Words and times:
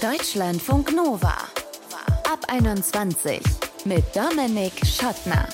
Deutschlandfunk 0.00 0.94
Nova. 0.94 1.34
Ab 2.30 2.38
21 2.46 3.40
mit 3.84 4.04
Dominik 4.14 4.72
Schottner. 4.86 5.48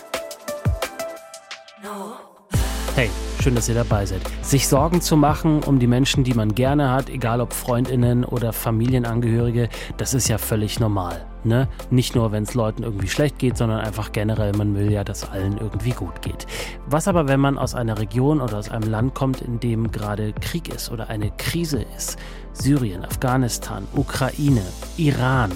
Hey, 2.95 3.09
schön, 3.45 3.55
dass 3.55 3.69
ihr 3.69 3.75
dabei 3.75 4.07
seid. 4.07 4.23
Sich 4.41 4.67
Sorgen 4.67 5.03
zu 5.03 5.19
machen 5.19 5.63
um 5.65 5.79
die 5.79 5.87
Menschen, 5.87 6.25
die 6.25 6.33
man 6.33 6.55
gerne 6.55 6.91
hat, 6.91 7.11
egal 7.11 7.43
ob 7.43 7.53
Freundinnen 7.53 8.25
oder 8.25 8.55
Familienangehörige, 8.55 9.69
das 9.99 10.15
ist 10.15 10.29
ja 10.29 10.39
völlig 10.39 10.81
normal. 10.81 11.27
Ne? 11.45 11.69
Nicht 11.91 12.15
nur, 12.15 12.33
wenn 12.33 12.45
es 12.45 12.55
Leuten 12.55 12.85
irgendwie 12.85 13.07
schlecht 13.07 13.39
geht, 13.39 13.59
sondern 13.59 13.81
einfach 13.81 14.13
generell, 14.13 14.53
man 14.57 14.75
will 14.75 14.91
ja, 14.91 15.05
dass 15.05 15.31
allen 15.31 15.59
irgendwie 15.59 15.91
gut 15.91 16.23
geht. 16.23 16.47
Was 16.87 17.07
aber, 17.07 17.29
wenn 17.29 17.39
man 17.39 17.59
aus 17.59 17.75
einer 17.75 17.99
Region 17.99 18.41
oder 18.41 18.57
aus 18.57 18.71
einem 18.71 18.91
Land 18.91 19.13
kommt, 19.15 19.43
in 19.43 19.61
dem 19.61 19.93
gerade 19.93 20.33
Krieg 20.33 20.75
ist 20.75 20.91
oder 20.91 21.11
eine 21.11 21.31
Krise 21.37 21.85
ist? 21.99 22.19
Syrien, 22.55 23.05
Afghanistan, 23.05 23.87
Ukraine, 23.95 24.63
Iran 24.97 25.53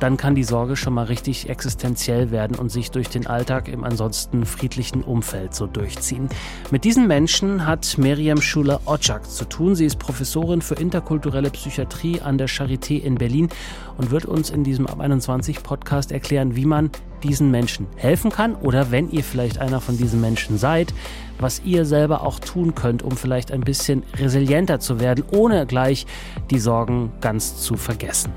dann 0.00 0.16
kann 0.16 0.34
die 0.34 0.44
Sorge 0.44 0.76
schon 0.76 0.94
mal 0.94 1.04
richtig 1.04 1.48
existenziell 1.48 2.30
werden 2.30 2.56
und 2.56 2.70
sich 2.70 2.90
durch 2.90 3.08
den 3.08 3.26
Alltag 3.26 3.68
im 3.68 3.84
ansonsten 3.84 4.44
friedlichen 4.44 5.02
Umfeld 5.02 5.54
so 5.54 5.66
durchziehen. 5.66 6.28
Mit 6.70 6.84
diesen 6.84 7.06
Menschen 7.06 7.66
hat 7.66 7.96
Miriam 7.98 8.40
Schuler-Otschak 8.40 9.30
zu 9.30 9.44
tun. 9.44 9.74
Sie 9.74 9.84
ist 9.84 9.98
Professorin 9.98 10.62
für 10.62 10.74
interkulturelle 10.74 11.50
Psychiatrie 11.50 12.20
an 12.20 12.38
der 12.38 12.48
Charité 12.48 13.00
in 13.00 13.16
Berlin 13.16 13.48
und 13.96 14.10
wird 14.10 14.26
uns 14.26 14.50
in 14.50 14.64
diesem 14.64 14.86
Ab 14.86 15.00
21 15.00 15.62
Podcast 15.62 16.12
erklären, 16.12 16.56
wie 16.56 16.66
man 16.66 16.90
diesen 17.22 17.50
Menschen 17.50 17.86
helfen 17.96 18.30
kann 18.30 18.54
oder 18.54 18.90
wenn 18.90 19.10
ihr 19.10 19.24
vielleicht 19.24 19.58
einer 19.58 19.80
von 19.80 19.96
diesen 19.96 20.20
Menschen 20.20 20.58
seid, 20.58 20.92
was 21.38 21.62
ihr 21.64 21.84
selber 21.84 22.22
auch 22.22 22.38
tun 22.38 22.74
könnt, 22.74 23.02
um 23.02 23.16
vielleicht 23.16 23.50
ein 23.50 23.62
bisschen 23.62 24.02
resilienter 24.16 24.78
zu 24.78 25.00
werden, 25.00 25.24
ohne 25.30 25.66
gleich 25.66 26.06
die 26.50 26.58
Sorgen 26.58 27.12
ganz 27.20 27.56
zu 27.56 27.76
vergessen. 27.76 28.32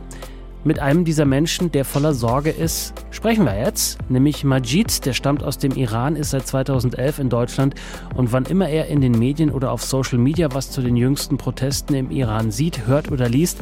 Mit 0.67 0.79
einem 0.79 1.05
dieser 1.05 1.23
Menschen, 1.23 1.71
der 1.71 1.85
voller 1.85 2.13
Sorge 2.13 2.49
ist, 2.49 2.93
sprechen 3.09 3.45
wir 3.45 3.57
jetzt, 3.57 3.99
nämlich 4.09 4.43
Majid, 4.43 5.05
der 5.05 5.13
stammt 5.13 5.41
aus 5.41 5.57
dem 5.57 5.71
Iran, 5.71 6.17
ist 6.17 6.31
seit 6.31 6.45
2011 6.45 7.19
in 7.19 7.29
Deutschland 7.29 7.73
und 8.15 8.33
wann 8.33 8.43
immer 8.43 8.67
er 8.67 8.87
in 8.87 8.99
den 8.99 9.13
Medien 9.13 9.49
oder 9.49 9.71
auf 9.71 9.81
Social 9.81 10.17
Media 10.17 10.49
was 10.51 10.69
zu 10.69 10.81
den 10.81 10.97
jüngsten 10.97 11.37
Protesten 11.37 11.93
im 11.93 12.11
Iran 12.11 12.51
sieht, 12.51 12.85
hört 12.85 13.09
oder 13.09 13.29
liest, 13.29 13.59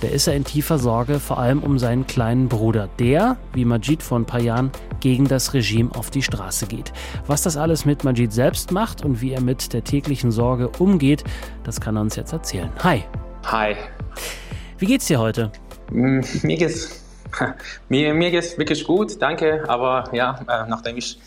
da 0.00 0.08
ist 0.08 0.26
er 0.26 0.34
in 0.34 0.42
tiefer 0.42 0.80
Sorge, 0.80 1.20
vor 1.20 1.38
allem 1.38 1.62
um 1.62 1.78
seinen 1.78 2.08
kleinen 2.08 2.48
Bruder, 2.48 2.88
der, 2.98 3.36
wie 3.54 3.64
Majid 3.64 4.02
vor 4.02 4.18
ein 4.18 4.26
paar 4.26 4.40
Jahren, 4.40 4.72
gegen 4.98 5.28
das 5.28 5.54
Regime 5.54 5.94
auf 5.94 6.10
die 6.10 6.22
Straße 6.22 6.66
geht. 6.66 6.92
Was 7.28 7.42
das 7.42 7.56
alles 7.56 7.84
mit 7.84 8.02
Majid 8.02 8.32
selbst 8.32 8.72
macht 8.72 9.04
und 9.04 9.20
wie 9.20 9.30
er 9.30 9.40
mit 9.40 9.72
der 9.72 9.84
täglichen 9.84 10.32
Sorge 10.32 10.68
umgeht, 10.80 11.22
das 11.62 11.80
kann 11.80 11.94
er 11.94 12.02
uns 12.02 12.16
jetzt 12.16 12.32
erzählen. 12.32 12.70
Hi. 12.82 13.04
Hi. 13.44 13.76
Wie 14.78 14.86
geht's 14.86 15.06
dir 15.06 15.20
heute? 15.20 15.52
Mm, 15.90 16.20
mir 16.42 16.56
geht's, 16.56 17.02
mir, 17.88 18.14
mir 18.14 18.30
geht's 18.30 18.56
wirklich 18.58 18.84
gut, 18.84 19.20
danke. 19.20 19.64
Aber 19.68 20.04
ja, 20.12 20.40
äh, 20.48 20.68
nachdem 20.68 20.96
ich 20.96 21.18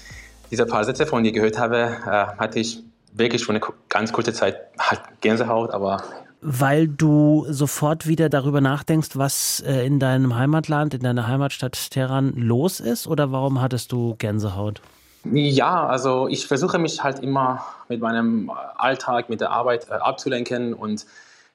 diese 0.51 0.65
paar 0.65 0.83
Sätze 0.83 1.05
von 1.05 1.23
dir 1.23 1.31
gehört 1.31 1.57
habe, 1.57 1.97
äh, 2.05 2.09
hatte 2.37 2.59
ich 2.59 2.83
wirklich 3.13 3.41
schon 3.41 3.55
eine 3.55 3.65
ganz 3.89 4.11
kurze 4.11 4.33
Zeit 4.33 4.57
halt 4.79 5.01
Gänsehaut, 5.21 5.71
aber 5.71 6.03
weil 6.45 6.89
du 6.89 7.45
sofort 7.49 8.05
wieder 8.05 8.27
darüber 8.27 8.59
nachdenkst, 8.59 9.11
was 9.13 9.63
äh, 9.65 9.85
in 9.85 9.99
deinem 9.99 10.35
Heimatland, 10.35 10.93
in 10.93 10.99
deiner 10.99 11.25
Heimatstadt 11.27 11.89
Teheran 11.89 12.33
los 12.35 12.81
ist? 12.81 13.07
Oder 13.07 13.31
warum 13.31 13.61
hattest 13.61 13.93
du 13.93 14.15
Gänsehaut? 14.17 14.81
Ja, 15.23 15.87
also 15.87 16.27
ich 16.27 16.45
versuche 16.45 16.79
mich 16.79 17.01
halt 17.01 17.19
immer 17.19 17.63
mit 17.87 18.01
meinem 18.01 18.51
Alltag, 18.75 19.29
mit 19.29 19.39
der 19.39 19.51
Arbeit 19.51 19.89
abzulenken 19.89 20.73
und 20.73 21.05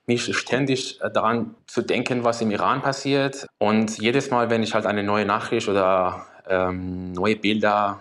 mich 0.08 0.36
ständig 0.36 1.00
äh, 1.00 1.10
daran 1.10 1.54
zu 1.66 1.82
denken, 1.82 2.24
was 2.24 2.40
im 2.40 2.50
Iran 2.50 2.82
passiert. 2.82 3.46
Und 3.58 3.98
jedes 3.98 4.30
Mal, 4.30 4.50
wenn 4.50 4.62
ich 4.62 4.74
halt 4.74 4.86
eine 4.86 5.04
neue 5.04 5.24
Nachricht 5.24 5.68
oder 5.68 6.26
ähm, 6.48 7.12
neue 7.12 7.36
Bilder 7.36 8.00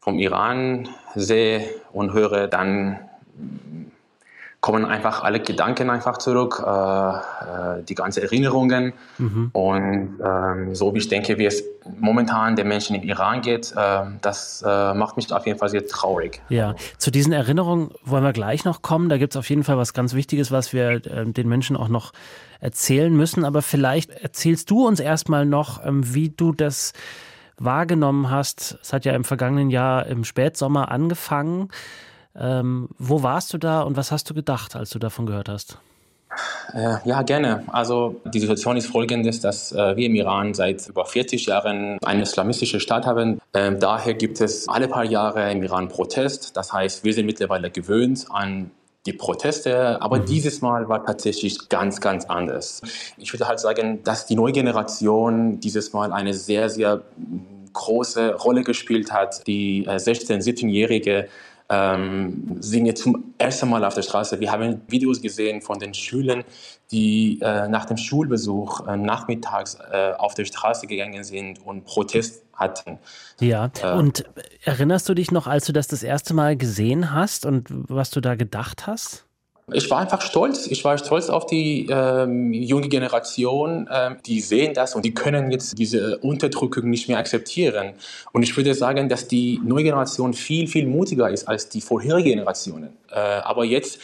vom 0.00 0.18
Iran 0.18 0.88
sehe 1.14 1.68
und 1.92 2.12
höre, 2.12 2.48
dann 2.48 2.98
kommen 4.66 4.84
einfach 4.84 5.22
alle 5.22 5.38
Gedanken 5.38 5.90
einfach 5.90 6.18
zurück, 6.18 6.60
äh, 6.66 6.70
äh, 6.70 7.84
die 7.84 7.94
ganzen 7.94 8.24
Erinnerungen. 8.24 8.94
Mhm. 9.16 9.50
Und 9.52 10.18
ähm, 10.20 10.74
so 10.74 10.92
wie 10.92 10.98
ich 10.98 11.06
denke, 11.06 11.38
wie 11.38 11.46
es 11.46 11.62
momentan 12.00 12.56
den 12.56 12.66
Menschen 12.66 12.96
im 12.96 13.04
Iran 13.04 13.42
geht, 13.42 13.72
äh, 13.76 14.00
das 14.22 14.64
äh, 14.66 14.92
macht 14.92 15.16
mich 15.16 15.32
auf 15.32 15.46
jeden 15.46 15.60
Fall 15.60 15.68
sehr 15.68 15.86
traurig. 15.86 16.42
Ja, 16.48 16.74
zu 16.98 17.12
diesen 17.12 17.32
Erinnerungen 17.32 17.92
wollen 18.04 18.24
wir 18.24 18.32
gleich 18.32 18.64
noch 18.64 18.82
kommen. 18.82 19.08
Da 19.08 19.18
gibt 19.18 19.34
es 19.34 19.36
auf 19.36 19.48
jeden 19.48 19.62
Fall 19.62 19.78
was 19.78 19.94
ganz 19.94 20.14
Wichtiges, 20.14 20.50
was 20.50 20.72
wir 20.72 20.94
äh, 20.94 21.26
den 21.26 21.48
Menschen 21.48 21.76
auch 21.76 21.86
noch 21.86 22.12
erzählen 22.58 23.14
müssen. 23.14 23.44
Aber 23.44 23.62
vielleicht 23.62 24.10
erzählst 24.10 24.68
du 24.68 24.84
uns 24.84 24.98
erstmal 24.98 25.46
noch, 25.46 25.86
ähm, 25.86 26.12
wie 26.12 26.30
du 26.30 26.50
das 26.50 26.92
wahrgenommen 27.56 28.32
hast. 28.32 28.78
Es 28.82 28.92
hat 28.92 29.04
ja 29.04 29.12
im 29.12 29.22
vergangenen 29.22 29.70
Jahr 29.70 30.06
im 30.06 30.24
Spätsommer 30.24 30.90
angefangen. 30.90 31.68
Ähm, 32.38 32.88
wo 32.98 33.22
warst 33.22 33.52
du 33.52 33.58
da 33.58 33.82
und 33.82 33.96
was 33.96 34.12
hast 34.12 34.28
du 34.28 34.34
gedacht, 34.34 34.76
als 34.76 34.90
du 34.90 34.98
davon 34.98 35.26
gehört 35.26 35.48
hast? 35.48 35.78
Äh, 36.74 36.96
ja, 37.04 37.22
gerne. 37.22 37.62
Also 37.68 38.20
die 38.24 38.40
Situation 38.40 38.76
ist 38.76 38.86
folgendes, 38.86 39.40
dass 39.40 39.72
äh, 39.72 39.96
wir 39.96 40.06
im 40.06 40.14
Iran 40.14 40.54
seit 40.54 40.86
über 40.88 41.04
40 41.04 41.46
Jahren 41.46 41.98
eine 42.04 42.22
islamistische 42.22 42.80
Staat 42.80 43.06
haben. 43.06 43.40
Ähm, 43.54 43.80
daher 43.80 44.14
gibt 44.14 44.40
es 44.40 44.68
alle 44.68 44.88
paar 44.88 45.04
Jahre 45.04 45.50
im 45.50 45.62
Iran 45.62 45.88
Protest. 45.88 46.56
Das 46.56 46.72
heißt, 46.72 47.04
wir 47.04 47.14
sind 47.14 47.26
mittlerweile 47.26 47.70
gewöhnt 47.70 48.26
an 48.30 48.70
die 49.06 49.12
Proteste, 49.12 50.02
aber 50.02 50.18
mhm. 50.18 50.26
dieses 50.26 50.60
Mal 50.60 50.88
war 50.88 51.04
tatsächlich 51.06 51.68
ganz, 51.68 52.00
ganz 52.00 52.24
anders. 52.24 52.82
Ich 53.16 53.32
würde 53.32 53.46
halt 53.46 53.60
sagen, 53.60 54.02
dass 54.02 54.26
die 54.26 54.34
neue 54.34 54.52
Generation 54.52 55.60
dieses 55.60 55.92
Mal 55.92 56.12
eine 56.12 56.34
sehr, 56.34 56.68
sehr 56.68 57.02
große 57.72 58.34
Rolle 58.34 58.64
gespielt 58.64 59.12
hat. 59.12 59.46
Die 59.46 59.86
16-, 59.86 60.32
äh, 60.32 60.38
17-Jährige 60.38 61.28
ähm, 61.68 62.56
sind 62.60 62.86
jetzt 62.86 63.02
zum 63.02 63.34
ersten 63.38 63.68
Mal 63.68 63.84
auf 63.84 63.94
der 63.94 64.02
Straße. 64.02 64.38
Wir 64.40 64.52
haben 64.52 64.82
Videos 64.88 65.20
gesehen 65.20 65.60
von 65.60 65.78
den 65.78 65.94
Schülern, 65.94 66.44
die 66.90 67.40
äh, 67.42 67.68
nach 67.68 67.86
dem 67.86 67.96
Schulbesuch 67.96 68.86
äh, 68.86 68.96
nachmittags 68.96 69.76
äh, 69.90 70.12
auf 70.16 70.34
der 70.34 70.44
Straße 70.44 70.86
gegangen 70.86 71.24
sind 71.24 71.64
und 71.64 71.84
Protest 71.84 72.44
hatten. 72.54 72.98
Ja, 73.40 73.70
äh, 73.82 73.92
und 73.92 74.24
erinnerst 74.64 75.08
du 75.08 75.14
dich 75.14 75.30
noch, 75.30 75.46
als 75.46 75.66
du 75.66 75.72
das 75.72 75.88
das 75.88 76.02
erste 76.02 76.34
Mal 76.34 76.56
gesehen 76.56 77.12
hast 77.12 77.44
und 77.44 77.66
was 77.70 78.10
du 78.10 78.20
da 78.20 78.34
gedacht 78.34 78.86
hast? 78.86 79.25
Ich 79.72 79.90
war 79.90 79.98
einfach 79.98 80.20
stolz. 80.20 80.68
Ich 80.68 80.84
war 80.84 80.96
stolz 80.96 81.28
auf 81.28 81.46
die 81.46 81.88
ähm, 81.90 82.52
junge 82.52 82.88
Generation. 82.88 83.88
Ähm, 83.92 84.16
die 84.24 84.40
sehen 84.40 84.74
das 84.74 84.94
und 84.94 85.04
die 85.04 85.12
können 85.12 85.50
jetzt 85.50 85.76
diese 85.76 86.18
Unterdrückung 86.18 86.88
nicht 86.88 87.08
mehr 87.08 87.18
akzeptieren. 87.18 87.94
Und 88.32 88.44
ich 88.44 88.56
würde 88.56 88.74
sagen, 88.74 89.08
dass 89.08 89.26
die 89.26 89.60
neue 89.64 89.82
Generation 89.82 90.34
viel, 90.34 90.68
viel 90.68 90.86
mutiger 90.86 91.28
ist 91.30 91.48
als 91.48 91.68
die 91.68 91.80
vorherigen 91.80 92.28
Generationen. 92.28 92.90
Äh, 93.10 93.18
aber 93.18 93.64
jetzt 93.64 93.98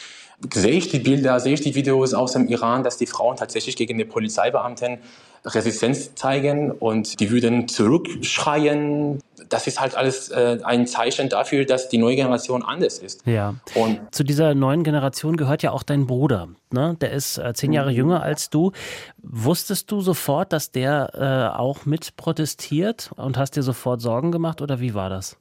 sehe 0.53 0.73
ich 0.73 0.89
die 0.89 0.99
Bilder, 0.99 1.39
sehe 1.39 1.53
ich 1.53 1.61
die 1.61 1.75
Videos 1.75 2.13
aus 2.13 2.33
dem 2.33 2.49
Iran, 2.49 2.83
dass 2.83 2.97
die 2.97 3.07
Frauen 3.07 3.37
tatsächlich 3.37 3.77
gegen 3.77 3.97
die 3.97 4.03
Polizeibeamten 4.03 4.97
Resistenz 5.45 6.15
zeigen 6.15 6.71
und 6.71 7.19
die 7.19 7.29
würden 7.29 7.67
zurückschreien. 7.67 9.19
Das 9.49 9.67
ist 9.67 9.79
halt 9.79 9.95
alles 9.95 10.29
äh, 10.29 10.59
ein 10.63 10.87
Zeichen 10.87 11.29
dafür, 11.29 11.65
dass 11.65 11.89
die 11.89 11.97
neue 11.97 12.15
Generation 12.15 12.63
anders 12.63 12.99
ist. 12.99 13.25
Ja. 13.25 13.55
Und 13.75 13.99
zu 14.11 14.23
dieser 14.23 14.55
neuen 14.55 14.83
Generation 14.83 15.35
gehört 15.35 15.61
ja 15.61 15.71
auch 15.71 15.83
dein 15.83 16.07
Bruder. 16.07 16.47
Ne? 16.71 16.95
Der 17.01 17.11
ist 17.11 17.37
äh, 17.37 17.53
zehn 17.53 17.73
Jahre 17.73 17.91
mhm. 17.91 17.97
jünger 17.97 18.23
als 18.23 18.49
du. 18.49 18.71
Wusstest 19.21 19.91
du 19.91 20.01
sofort, 20.01 20.53
dass 20.53 20.71
der 20.71 21.51
äh, 21.53 21.57
auch 21.57 21.85
mit 21.85 22.15
protestiert 22.15 23.11
und 23.15 23.37
hast 23.37 23.55
dir 23.55 23.63
sofort 23.63 24.01
Sorgen 24.01 24.31
gemacht 24.31 24.61
oder 24.61 24.79
wie 24.79 24.93
war 24.93 25.09
das? 25.09 25.37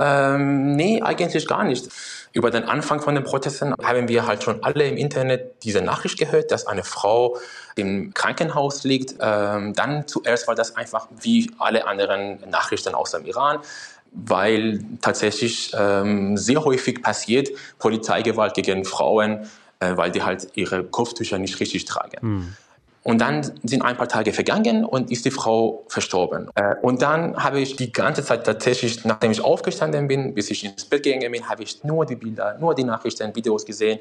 Ähm, 0.00 0.76
nee, 0.76 1.02
eigentlich 1.02 1.46
gar 1.46 1.64
nicht. 1.64 1.88
Über 2.32 2.50
den 2.50 2.64
Anfang 2.64 3.00
von 3.00 3.14
den 3.14 3.24
Protesten 3.24 3.74
haben 3.82 4.08
wir 4.08 4.26
halt 4.26 4.42
schon 4.42 4.62
alle 4.62 4.86
im 4.86 4.96
Internet 4.96 5.64
diese 5.64 5.82
Nachricht 5.82 6.18
gehört, 6.18 6.50
dass 6.52 6.66
eine 6.66 6.84
Frau 6.84 7.36
im 7.76 8.14
Krankenhaus 8.14 8.84
liegt. 8.84 9.16
Ähm, 9.20 9.74
dann 9.74 10.06
zuerst 10.06 10.48
war 10.48 10.54
das 10.54 10.76
einfach 10.76 11.08
wie 11.20 11.50
alle 11.58 11.86
anderen 11.86 12.38
Nachrichten 12.48 12.94
aus 12.94 13.10
dem 13.10 13.24
Iran 13.26 13.58
weil 14.12 14.80
tatsächlich 15.00 15.72
ähm, 15.72 16.36
sehr 16.36 16.64
häufig 16.64 17.02
passiert 17.02 17.48
Polizeigewalt 17.78 18.54
gegen 18.54 18.84
Frauen, 18.84 19.48
äh, 19.78 19.96
weil 19.96 20.10
die 20.10 20.22
halt 20.22 20.48
ihre 20.54 20.84
Kopftücher 20.84 21.38
nicht 21.38 21.60
richtig 21.60 21.84
tragen. 21.84 22.18
Mhm. 22.20 22.56
Und 23.02 23.20
dann 23.20 23.42
sind 23.62 23.82
ein 23.82 23.96
paar 23.96 24.08
Tage 24.08 24.32
vergangen 24.32 24.84
und 24.84 25.10
ist 25.10 25.24
die 25.24 25.30
Frau 25.30 25.84
verstorben. 25.88 26.50
Äh, 26.54 26.74
und 26.82 27.00
dann 27.00 27.36
habe 27.42 27.60
ich 27.60 27.76
die 27.76 27.92
ganze 27.92 28.22
Zeit 28.22 28.44
tatsächlich, 28.44 29.04
nachdem 29.04 29.30
ich 29.30 29.42
aufgestanden 29.42 30.06
bin, 30.06 30.34
bis 30.34 30.50
ich 30.50 30.64
ins 30.64 30.84
Bett 30.84 31.02
gegangen 31.02 31.32
bin, 31.32 31.48
habe 31.48 31.62
ich 31.62 31.82
nur 31.82 32.04
die 32.04 32.16
Bilder, 32.16 32.58
nur 32.58 32.74
die 32.74 32.84
Nachrichten, 32.84 33.34
Videos 33.34 33.64
gesehen. 33.64 34.00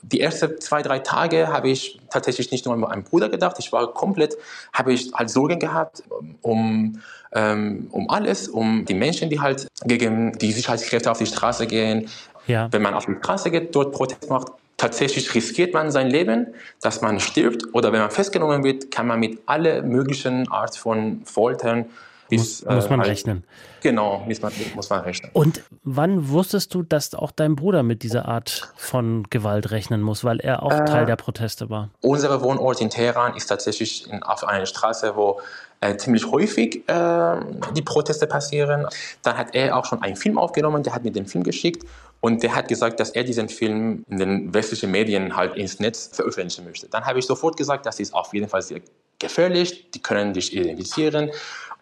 Die 0.00 0.20
ersten 0.20 0.60
zwei, 0.60 0.82
drei 0.82 0.98
Tage 0.98 1.48
habe 1.48 1.68
ich 1.68 2.00
tatsächlich 2.10 2.50
nicht 2.50 2.64
nur 2.64 2.74
an 2.74 2.80
meinen 2.80 3.04
Bruder 3.04 3.28
gedacht, 3.28 3.56
ich 3.58 3.70
war 3.70 3.92
komplett, 3.92 4.36
habe 4.72 4.92
ich 4.94 5.12
halt 5.12 5.30
Sorgen 5.30 5.60
gehabt 5.60 6.02
um, 6.40 7.00
ähm, 7.32 7.88
um 7.92 8.10
alles, 8.10 8.48
um 8.48 8.84
die 8.84 8.94
Menschen, 8.94 9.30
die 9.30 9.40
halt 9.40 9.68
gegen 9.84 10.32
die 10.38 10.52
Sicherheitskräfte 10.52 11.10
auf 11.10 11.18
die 11.18 11.26
Straße 11.26 11.66
gehen. 11.66 12.08
Ja. 12.48 12.68
Wenn 12.72 12.82
man 12.82 12.94
auf 12.94 13.06
die 13.06 13.14
Straße 13.14 13.50
geht, 13.52 13.76
dort 13.76 13.92
Protest 13.92 14.28
macht, 14.28 14.48
tatsächlich 14.82 15.32
riskiert 15.36 15.72
man 15.74 15.92
sein 15.92 16.08
Leben, 16.08 16.48
dass 16.80 17.02
man 17.02 17.20
stirbt 17.20 17.72
oder 17.72 17.92
wenn 17.92 18.00
man 18.00 18.10
festgenommen 18.10 18.64
wird, 18.64 18.90
kann 18.90 19.06
man 19.06 19.20
mit 19.20 19.38
alle 19.46 19.82
möglichen 19.82 20.50
Art 20.50 20.76
von 20.76 21.22
Foltern 21.24 21.86
bis, 22.28 22.64
muss, 22.64 22.74
muss 22.74 22.90
man 22.90 23.00
äh, 23.00 23.04
rechnen. 23.04 23.44
Genau, 23.80 24.24
muss 24.26 24.42
man, 24.42 24.52
muss 24.74 24.90
man 24.90 25.00
rechnen. 25.02 25.30
Und 25.34 25.62
wann 25.84 26.30
wusstest 26.30 26.74
du, 26.74 26.82
dass 26.82 27.14
auch 27.14 27.30
dein 27.30 27.54
Bruder 27.54 27.84
mit 27.84 28.02
dieser 28.02 28.26
Art 28.26 28.72
von 28.76 29.24
Gewalt 29.30 29.70
rechnen 29.70 30.02
muss, 30.02 30.24
weil 30.24 30.40
er 30.40 30.64
auch 30.64 30.72
äh, 30.72 30.84
Teil 30.84 31.06
der 31.06 31.16
Proteste 31.16 31.70
war? 31.70 31.88
Unser 32.00 32.42
Wohnort 32.42 32.80
in 32.80 32.90
Teheran 32.90 33.36
ist 33.36 33.46
tatsächlich 33.46 34.10
in, 34.10 34.24
auf 34.24 34.42
einer 34.42 34.66
Straße, 34.66 35.14
wo 35.14 35.40
äh, 35.80 35.96
ziemlich 35.96 36.26
häufig 36.26 36.88
äh, 36.88 37.36
die 37.76 37.82
Proteste 37.82 38.26
passieren. 38.26 38.86
Dann 39.22 39.38
hat 39.38 39.54
er 39.54 39.76
auch 39.76 39.84
schon 39.84 40.02
einen 40.02 40.16
Film 40.16 40.38
aufgenommen, 40.38 40.82
der 40.82 40.92
hat 40.92 41.04
mir 41.04 41.12
den 41.12 41.26
Film 41.26 41.44
geschickt 41.44 41.84
und 42.22 42.42
der 42.44 42.54
hat 42.54 42.68
gesagt, 42.68 43.00
dass 43.00 43.10
er 43.10 43.24
diesen 43.24 43.48
Film 43.48 44.04
in 44.08 44.16
den 44.16 44.54
westlichen 44.54 44.92
Medien 44.92 45.36
halt 45.36 45.56
ins 45.56 45.80
Netz 45.80 46.08
veröffentlichen 46.12 46.64
möchte. 46.64 46.88
Dann 46.88 47.04
habe 47.04 47.18
ich 47.18 47.26
sofort 47.26 47.56
gesagt, 47.56 47.84
das 47.84 47.98
ist 47.98 48.14
auf 48.14 48.32
jeden 48.32 48.48
Fall 48.48 48.62
sehr 48.62 48.80
gefährlich, 49.18 49.90
die 49.90 50.00
können 50.00 50.32
dich 50.32 50.54
identifizieren. 50.54 51.30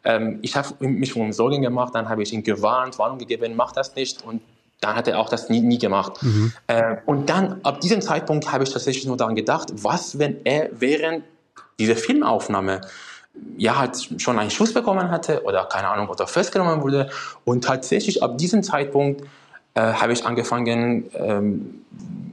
Ähm, 0.02 0.38
ich 0.40 0.56
habe 0.56 0.74
mich 0.80 1.14
um 1.14 1.30
Sorgen 1.34 1.60
gemacht, 1.60 1.94
dann 1.94 2.08
habe 2.08 2.22
ich 2.22 2.32
ihn 2.32 2.42
gewarnt, 2.42 2.98
Warnung 2.98 3.18
gegeben, 3.18 3.54
mach 3.54 3.72
das 3.72 3.94
nicht 3.94 4.24
und 4.24 4.40
dann 4.80 4.96
hat 4.96 5.08
er 5.08 5.18
auch 5.18 5.28
das 5.28 5.50
nie, 5.50 5.60
nie 5.60 5.78
gemacht. 5.78 6.22
Mhm. 6.22 6.52
Äh, 6.68 6.96
und 7.04 7.28
dann, 7.28 7.60
ab 7.62 7.82
diesem 7.82 8.00
Zeitpunkt 8.00 8.50
habe 8.50 8.64
ich 8.64 8.70
tatsächlich 8.70 9.04
nur 9.04 9.18
daran 9.18 9.34
gedacht, 9.34 9.68
was, 9.74 10.18
wenn 10.18 10.38
er 10.44 10.70
während 10.72 11.22
dieser 11.78 11.96
Filmaufnahme 11.96 12.80
ja, 13.58 13.78
halt 13.78 14.08
schon 14.16 14.38
einen 14.38 14.50
Schuss 14.50 14.72
bekommen 14.72 15.10
hatte 15.10 15.42
oder 15.44 15.66
keine 15.66 15.88
Ahnung, 15.88 16.08
oder 16.08 16.26
festgenommen 16.26 16.82
wurde. 16.82 17.10
Und 17.44 17.64
tatsächlich 17.64 18.22
ab 18.22 18.38
diesem 18.38 18.62
Zeitpunkt 18.62 19.22
äh, 19.74 19.80
habe 19.80 20.12
ich 20.12 20.24
angefangen, 20.24 21.04
ähm, 21.14 21.80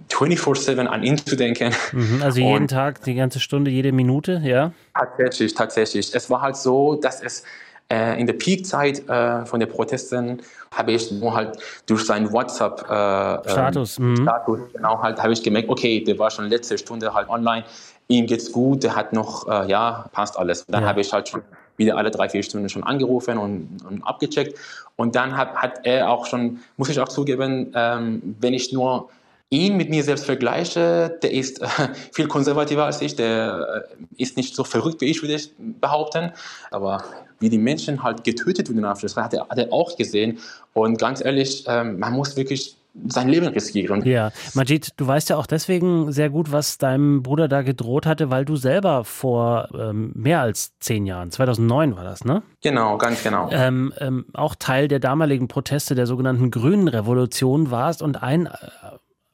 24-7 0.10 0.86
an 0.88 1.04
ihn 1.04 1.18
zu 1.18 1.36
denken. 1.36 1.74
Mhm, 1.92 2.22
also 2.24 2.40
jeden 2.40 2.64
und 2.64 2.68
Tag, 2.70 3.04
die 3.04 3.16
ganze 3.16 3.40
Stunde, 3.40 3.70
jede 3.70 3.92
Minute, 3.92 4.42
ja? 4.44 4.72
Tatsächlich, 4.94 5.54
tatsächlich. 5.54 6.16
Es 6.16 6.30
war 6.30 6.42
halt 6.42 6.56
so, 6.56 6.96
dass 6.96 7.22
es 7.22 7.44
äh, 7.90 8.20
in 8.20 8.28
der 8.28 8.34
Peakzeit 8.34 9.08
äh, 9.08 9.46
von 9.46 9.60
den 9.60 9.70
Protesten 9.70 10.42
habe 10.72 10.92
ich 10.92 11.12
nur 11.12 11.34
halt 11.34 11.58
durch 11.86 12.06
seinen 12.06 12.32
WhatsApp 12.32 12.82
äh, 12.82 13.50
Status, 13.50 13.98
ähm, 13.98 14.18
Status 14.18 14.60
genau 14.74 15.02
halt 15.02 15.22
habe 15.22 15.34
ich 15.34 15.42
gemerkt, 15.42 15.70
okay, 15.70 16.04
der 16.04 16.20
war 16.20 16.30
schon 16.30 16.50
letzte 16.50 16.78
Stunde 16.78 17.14
halt 17.14 17.30
online, 17.30 17.64
ihm 18.10 18.26
geht's 18.26 18.52
gut, 18.52 18.84
der 18.84 18.96
hat 18.96 19.14
noch, 19.14 19.48
äh, 19.48 19.70
ja, 19.70 20.06
passt 20.12 20.38
alles. 20.38 20.64
Und 20.64 20.74
dann 20.74 20.84
ja. 20.84 20.90
habe 20.90 21.02
ich 21.02 21.12
halt 21.14 21.30
schon 21.30 21.42
wieder 21.78 21.98
alle 21.98 22.12
drei, 22.12 22.28
vier 22.28 22.44
Stunden 22.44 22.70
schon 22.70 22.84
angerufen 22.84 23.38
und, 23.38 23.86
und 23.88 24.04
abgecheckt. 24.04 24.58
Und 24.96 25.16
dann 25.16 25.38
hat, 25.38 25.56
hat 25.56 25.86
er 25.86 26.10
auch 26.10 26.26
schon, 26.26 26.60
muss 26.76 26.90
ich 26.90 27.00
auch 27.00 27.10
zugeben, 27.10 27.72
ähm, 27.76 28.36
wenn 28.40 28.54
ich 28.54 28.74
nur 28.74 29.10
ihn 29.50 29.78
mit 29.78 29.90
mir 29.90 30.04
selbst 30.04 30.26
vergleiche, 30.26 31.18
der 31.22 31.32
ist 31.32 31.62
äh, 31.62 31.68
viel 32.12 32.28
konservativer 32.28 32.86
als 32.86 33.02
ich, 33.02 33.16
der 33.16 33.88
äh, 33.90 34.22
ist 34.22 34.38
nicht 34.38 34.56
so 34.56 34.64
verrückt 34.64 35.02
wie 35.02 35.06
ich, 35.06 35.22
würde 35.22 35.36
ich 35.36 35.52
behaupten. 35.58 36.32
Aber 36.72 37.04
wie 37.40 37.50
die 37.50 37.58
Menschen 37.58 38.04
halt 38.04 38.24
getötet 38.24 38.70
wurden 38.70 38.86
hat 38.88 39.34
er, 39.34 39.48
hat 39.48 39.58
er 39.58 39.72
auch 39.72 39.96
gesehen. 39.96 40.40
Und 40.74 40.98
ganz 40.98 41.24
ehrlich, 41.24 41.64
ähm, 41.68 42.00
man 42.00 42.14
muss 42.14 42.36
wirklich 42.36 42.77
sein 43.08 43.30
Leben 43.30 43.48
riskieren. 43.48 44.04
Ja, 44.06 44.32
Majid, 44.54 44.94
du 44.98 45.08
weißt 45.08 45.30
ja 45.30 45.38
auch 45.38 45.48
deswegen 45.48 46.12
sehr 46.12 46.30
gut, 46.30 46.52
was 46.52 46.78
deinem 46.78 47.24
Bruder 47.24 47.48
da 47.48 47.62
gedroht 47.62 48.06
hatte, 48.06 48.30
weil 48.30 48.46
du 48.46 48.56
selber 48.56 49.04
vor 49.04 49.70
ähm, 49.78 50.12
mehr 50.16 50.42
als 50.42 50.78
zehn 50.80 51.06
Jahren, 51.06 51.32
2009 51.32 51.96
war 51.96 52.04
das, 52.04 52.26
ne? 52.26 52.44
Genau, 52.62 52.98
ganz 52.98 53.24
genau. 53.24 53.50
Ähm, 53.52 53.94
ähm, 54.00 54.26
auch 54.34 54.56
Teil 54.56 54.88
der 54.88 55.00
damaligen 55.00 55.48
Proteste 55.48 55.96
der 55.96 56.08
sogenannten 56.08 56.52
Grünen 56.52 56.88
Revolution 56.88 57.72
warst 57.72 58.02
und 58.02 58.22
ein 58.22 58.48
äh, 58.48 58.50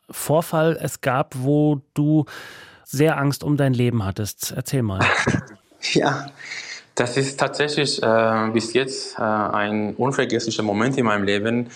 Vorfall 0.10 0.77
es 0.80 1.01
gab, 1.01 1.33
wo 1.38 1.81
du 1.94 2.25
sehr 2.83 3.18
Angst 3.18 3.44
um 3.44 3.57
dein 3.57 3.74
Leben 3.74 4.06
hattest. 4.06 4.54
Erzähl 4.56 4.83
mal. 4.83 5.00
ja, 5.94 6.27
das 6.95 7.18
ist 7.18 7.39
tatsächlich 7.39 8.01
äh, 8.04 8.50
bis 8.54 8.74
jetzt 8.74 9.18
äh, 9.18 9.21
ein 9.21 9.95
unvergesslicher 9.95 10.63
Moment 10.63 10.98
in 10.98 11.06
meinem 11.06 11.24
Leben. 11.24 11.69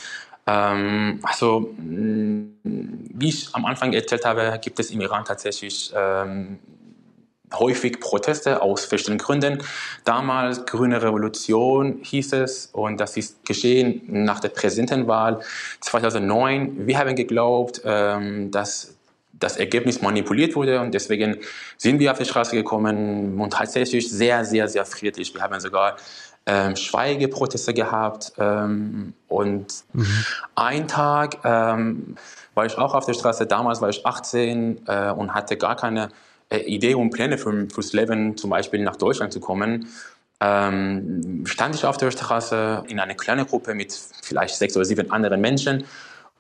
Ähm, 0.48 1.20
also, 1.24 1.76
wie 1.78 3.30
ich 3.30 3.54
am 3.54 3.66
Anfang 3.66 3.94
erzählt 3.94 4.26
habe, 4.26 4.58
gibt 4.62 4.80
es 4.80 4.92
im 4.92 5.02
Iran 5.02 5.26
tatsächlich 5.26 5.92
ähm, 5.96 6.60
häufig 7.54 8.00
Proteste 8.00 8.62
aus 8.62 8.86
verschiedenen 8.86 9.20
Gründen. 9.20 9.64
Damals 10.04 10.66
Grüne 10.66 11.02
Revolution 11.02 12.00
hieß 12.02 12.34
es 12.34 12.68
und 12.68 13.00
das 13.00 13.18
ist 13.18 13.46
geschehen 13.46 14.02
nach 14.08 14.40
der 14.40 14.50
Präsidentenwahl 14.50 15.42
2009. 15.82 16.88
Wir 16.88 16.98
haben 16.98 17.16
geglaubt, 17.16 17.82
ähm, 17.86 18.52
dass 18.52 18.96
das 19.34 19.58
Ergebnis 19.58 20.02
manipuliert 20.02 20.56
wurde 20.56 20.82
und 20.82 20.94
deswegen 20.94 21.38
sind 21.78 22.00
wir 22.00 22.12
auf 22.12 22.18
die 22.18 22.26
Straße 22.26 22.56
gekommen 22.56 23.40
und 23.40 23.54
tatsächlich 23.54 24.10
sehr, 24.10 24.44
sehr, 24.44 24.68
sehr 24.68 24.86
friedlich. 24.86 25.34
Wir 25.34 25.42
haben 25.42 25.60
sogar 25.60 25.98
ähm, 26.48 26.76
Schweigeproteste 26.78 27.74
gehabt 27.74 28.32
ähm, 28.40 29.14
und 29.28 29.84
mhm. 29.92 30.26
ein 30.56 30.88
Tag 30.88 31.40
ähm, 31.44 32.16
war 32.56 32.66
ich 32.66 32.78
auch 32.78 32.96
auf 32.96 33.06
der 33.06 33.14
Straße. 33.14 33.46
Damals 33.46 33.82
war 33.82 33.90
ich 33.90 34.06
18 34.06 34.88
äh, 34.88 35.12
und 35.12 35.34
hatte 35.34 35.58
gar 35.58 35.76
keine 35.76 36.10
äh, 36.50 36.60
Idee 36.60 36.96
und 36.96 37.10
Pläne 37.10 37.38
für, 37.38 37.68
fürs 37.70 37.92
Leben, 37.92 38.38
zum 38.38 38.50
Beispiel 38.50 38.82
nach 38.82 38.96
Deutschland 38.96 39.34
zu 39.34 39.42
kommen, 39.42 39.90
ähm, 40.40 41.44
stand 41.46 41.76
ich 41.76 41.86
auf 41.86 41.98
der 41.98 42.12
Straße 42.12 42.84
in 42.88 43.00
einer 43.00 43.16
kleinen 43.16 43.46
Gruppe 43.46 43.74
mit 43.76 43.92
vielleicht 44.22 44.56
sechs 44.56 44.76
oder 44.78 44.86
sieben 44.86 45.12
anderen 45.12 45.42
Menschen. 45.42 45.84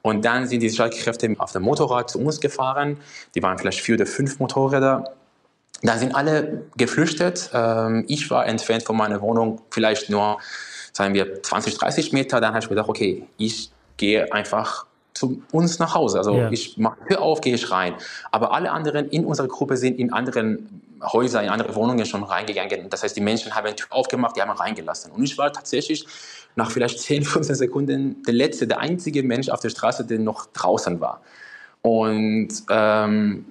Und 0.03 0.23
dann 0.23 0.47
sind 0.47 0.61
die 0.61 0.69
Streitkräfte 0.69 1.35
auf 1.39 1.51
dem 1.51 1.63
Motorrad 1.63 2.09
zu 2.09 2.19
uns 2.19 2.39
gefahren. 2.39 2.97
Die 3.35 3.43
waren 3.43 3.57
vielleicht 3.57 3.81
vier 3.81 3.95
oder 3.95 4.05
fünf 4.05 4.39
Motorräder. 4.39 5.11
Dann 5.83 5.99
sind 5.99 6.15
alle 6.15 6.65
geflüchtet. 6.75 7.49
Ähm, 7.53 8.05
ich 8.07 8.29
war 8.29 8.45
entfernt 8.45 8.83
von 8.83 8.97
meiner 8.97 9.21
Wohnung 9.21 9.61
vielleicht 9.69 10.09
nur, 10.09 10.39
sagen 10.91 11.13
wir, 11.13 11.41
20, 11.43 11.77
30 11.77 12.13
Meter. 12.13 12.41
Dann 12.41 12.53
habe 12.53 12.59
ich 12.59 12.65
mir 12.65 12.75
gedacht, 12.75 12.89
okay, 12.89 13.27
ich 13.37 13.71
gehe 13.97 14.31
einfach 14.33 14.85
zu 15.13 15.41
uns 15.51 15.79
nach 15.79 15.95
Hause. 15.95 16.19
Also 16.19 16.35
ja. 16.35 16.51
ich 16.51 16.77
mache 16.77 16.97
Tür 17.07 17.21
auf, 17.21 17.41
gehe 17.41 17.55
ich 17.55 17.71
rein. 17.71 17.95
Aber 18.31 18.53
alle 18.53 18.71
anderen 18.71 19.09
in 19.09 19.25
unserer 19.25 19.47
Gruppe 19.47 19.77
sind 19.77 19.99
in 19.99 20.13
anderen 20.13 20.81
Häuser, 21.01 21.43
in 21.43 21.49
andere 21.49 21.75
Wohnungen 21.75 22.05
schon 22.05 22.23
reingegangen. 22.23 22.89
Das 22.89 23.03
heißt, 23.03 23.15
die 23.15 23.21
Menschen 23.21 23.55
haben 23.55 23.75
Tür 23.75 23.87
aufgemacht, 23.91 24.35
die 24.35 24.41
haben 24.41 24.51
reingelassen. 24.51 25.11
Und 25.11 25.23
ich 25.23 25.37
war 25.37 25.51
tatsächlich 25.51 26.07
nach 26.55 26.71
vielleicht 26.71 26.99
10, 26.99 27.23
15 27.23 27.55
Sekunden 27.55 28.23
der 28.23 28.33
letzte, 28.33 28.67
der 28.67 28.79
einzige 28.79 29.23
Mensch 29.23 29.49
auf 29.49 29.59
der 29.59 29.69
Straße, 29.69 30.05
der 30.05 30.19
noch 30.19 30.47
draußen 30.47 30.99
war. 30.99 31.21
Und 31.81 32.49
ähm, 32.69 33.45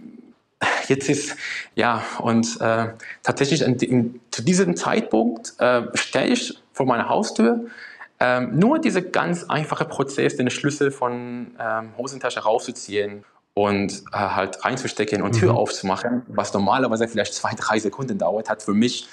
jetzt 0.88 1.08
ist, 1.08 1.36
ja, 1.74 2.02
und 2.20 2.60
äh, 2.60 2.88
tatsächlich 3.22 3.62
in, 3.62 3.76
in, 3.76 4.20
zu 4.30 4.42
diesem 4.42 4.76
Zeitpunkt 4.76 5.54
äh, 5.58 5.82
stehe 5.94 6.26
ich 6.26 6.58
vor 6.72 6.86
meiner 6.86 7.08
Haustür 7.08 7.66
ähm, 8.18 8.58
nur 8.58 8.78
dieser 8.78 9.02
ganz 9.02 9.44
einfache 9.44 9.84
Prozess, 9.84 10.36
den 10.36 10.48
Schlüssel 10.50 10.90
von 10.90 11.54
ähm, 11.60 11.90
Hosentasche 11.98 12.40
rauszuziehen 12.40 13.24
und 13.54 13.92
äh, 14.12 14.16
halt 14.16 14.64
reinzustecken 14.64 15.22
und 15.22 15.34
mhm. 15.34 15.40
Tür 15.40 15.54
aufzumachen, 15.54 16.22
was 16.28 16.52
normalerweise 16.54 17.08
vielleicht 17.08 17.34
zwei, 17.34 17.52
drei 17.54 17.78
Sekunden 17.78 18.16
dauert, 18.16 18.48
hat 18.48 18.62
für 18.62 18.74
mich 18.74 19.08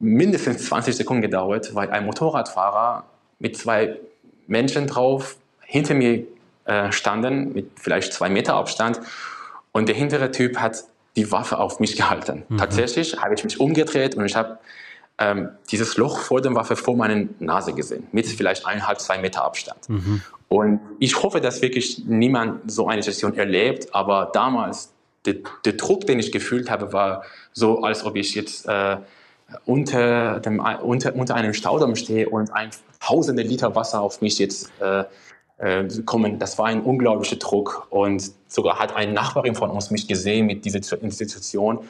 mindestens 0.00 0.66
20 0.66 0.96
Sekunden 0.96 1.22
gedauert, 1.22 1.74
weil 1.74 1.90
ein 1.90 2.04
Motorradfahrer 2.04 3.04
mit 3.38 3.56
zwei 3.56 3.98
Menschen 4.46 4.86
drauf 4.88 5.36
hinter 5.60 5.94
mir 5.94 6.24
äh, 6.64 6.90
standen, 6.90 7.52
mit 7.52 7.70
vielleicht 7.76 8.12
zwei 8.12 8.28
Meter 8.28 8.54
Abstand 8.54 9.00
und 9.74 9.88
der 9.88 9.96
hintere 9.96 10.30
Typ 10.30 10.56
hat 10.56 10.84
die 11.16 11.30
Waffe 11.30 11.58
auf 11.58 11.80
mich 11.80 11.96
gehalten. 11.96 12.44
Mhm. 12.48 12.56
Tatsächlich 12.56 13.20
habe 13.20 13.34
ich 13.34 13.44
mich 13.44 13.60
umgedreht 13.60 14.14
und 14.14 14.24
ich 14.24 14.34
habe 14.34 14.58
ähm, 15.18 15.50
dieses 15.70 15.96
Loch 15.96 16.18
vor 16.18 16.40
der 16.40 16.54
Waffe 16.54 16.76
vor 16.76 16.96
meiner 16.96 17.26
Nase 17.40 17.72
gesehen, 17.74 18.06
mit 18.12 18.26
vielleicht 18.26 18.66
eineinhalb, 18.66 19.00
zwei 19.00 19.18
Meter 19.18 19.44
Abstand. 19.44 19.88
Mhm. 19.88 20.22
Und 20.48 20.80
ich 21.00 21.22
hoffe, 21.22 21.40
dass 21.40 21.60
wirklich 21.60 22.04
niemand 22.06 22.70
so 22.70 22.88
eine 22.88 23.02
Situation 23.02 23.36
erlebt, 23.36 23.94
aber 23.94 24.30
damals, 24.32 24.92
der, 25.26 25.36
der 25.64 25.72
Druck, 25.74 26.06
den 26.06 26.18
ich 26.18 26.32
gefühlt 26.32 26.70
habe, 26.70 26.92
war 26.92 27.24
so, 27.52 27.82
als 27.82 28.04
ob 28.04 28.16
ich 28.16 28.34
jetzt 28.34 28.68
äh, 28.68 28.96
unter, 29.64 30.40
dem, 30.40 30.60
unter, 30.60 31.14
unter 31.14 31.34
einem 31.34 31.54
Staudamm 31.54 31.96
stehe 31.96 32.28
und 32.28 32.52
ein 32.52 32.70
tausende 33.00 33.42
Liter 33.42 33.74
Wasser 33.74 34.00
auf 34.00 34.20
mich 34.20 34.38
jetzt 34.38 34.70
äh, 34.80 35.04
äh, 35.64 35.88
kommen. 36.04 36.38
Das 36.38 36.58
war 36.58 36.66
ein 36.66 36.82
unglaublicher 36.82 37.36
Druck. 37.36 37.86
Und 37.90 38.30
sogar 38.48 38.78
hat 38.78 38.94
eine 38.94 39.12
Nachbarin 39.12 39.54
von 39.54 39.70
uns 39.70 39.90
mich 39.90 40.06
gesehen 40.06 40.46
mit 40.46 40.64
dieser 40.64 41.00
Institution 41.02 41.80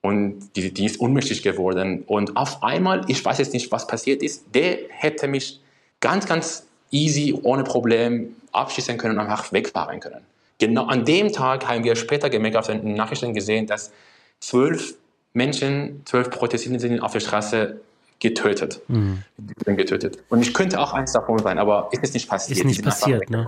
und 0.00 0.50
die, 0.56 0.74
die 0.74 0.84
ist 0.84 1.00
unmächtig 1.00 1.42
geworden. 1.42 2.04
Und 2.06 2.36
auf 2.36 2.62
einmal, 2.62 3.06
ich 3.08 3.24
weiß 3.24 3.38
jetzt 3.38 3.54
nicht, 3.54 3.72
was 3.72 3.86
passiert 3.86 4.22
ist, 4.22 4.44
der 4.52 4.78
hätte 4.90 5.28
mich 5.28 5.60
ganz, 6.00 6.26
ganz 6.26 6.66
easy, 6.90 7.38
ohne 7.42 7.64
Problem 7.64 8.36
abschießen 8.52 8.98
können 8.98 9.18
und 9.18 9.20
einfach 9.20 9.50
wegfahren 9.52 10.00
können. 10.00 10.20
Genau 10.58 10.86
an 10.86 11.04
dem 11.04 11.32
Tag 11.32 11.66
haben 11.66 11.84
wir 11.84 11.96
später 11.96 12.28
gemerkt, 12.28 12.56
auf 12.56 12.66
den 12.66 12.94
Nachrichten 12.94 13.32
gesehen, 13.32 13.66
dass 13.66 13.92
zwölf 14.40 14.94
Menschen, 15.32 16.02
zwölf 16.04 16.30
Protestierende 16.30 16.80
sind 16.80 17.00
auf 17.00 17.12
der 17.12 17.20
Straße 17.20 17.80
getötet. 18.20 18.80
Mhm. 18.88 19.22
getötet. 19.64 20.18
Und 20.28 20.42
ich 20.42 20.54
könnte 20.54 20.80
auch 20.80 20.92
eins 20.92 21.12
davon 21.12 21.38
sein, 21.38 21.58
aber 21.58 21.88
ist 21.92 22.02
es 22.02 22.14
nicht 22.14 22.28
passiert. 22.28 22.58
Ist 22.58 22.64
nicht 22.64 22.84
passiert, 22.84 23.30
ne? 23.30 23.46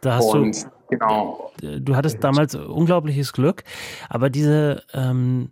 Da 0.00 0.16
hast 0.16 0.26
und, 0.26 0.64
du, 0.64 0.70
genau. 0.90 1.52
Du 1.60 1.96
hattest 1.96 2.22
damals 2.22 2.54
unglaubliches 2.54 3.32
Glück, 3.32 3.62
aber 4.08 4.30
diese, 4.30 4.82
ähm, 4.92 5.50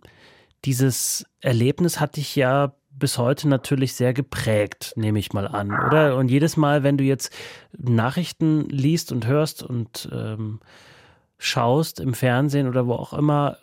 dieses 0.65 1.25
Erlebnis 1.39 1.99
hat 1.99 2.17
dich 2.17 2.35
ja 2.35 2.73
bis 2.91 3.17
heute 3.17 3.47
natürlich 3.47 3.95
sehr 3.95 4.13
geprägt, 4.13 4.93
nehme 4.95 5.19
ich 5.19 5.33
mal 5.33 5.47
an, 5.47 5.71
oder? 5.71 6.17
Und 6.17 6.29
jedes 6.29 6.55
Mal, 6.57 6.83
wenn 6.83 6.97
du 6.97 7.03
jetzt 7.03 7.33
Nachrichten 7.77 8.69
liest 8.69 9.11
und 9.11 9.25
hörst 9.25 9.63
und 9.63 10.09
ähm, 10.11 10.59
schaust 11.39 11.99
im 11.99 12.13
Fernsehen 12.13 12.67
oder 12.67 12.85
wo 12.85 12.93
auch 12.93 13.13
immer 13.13 13.57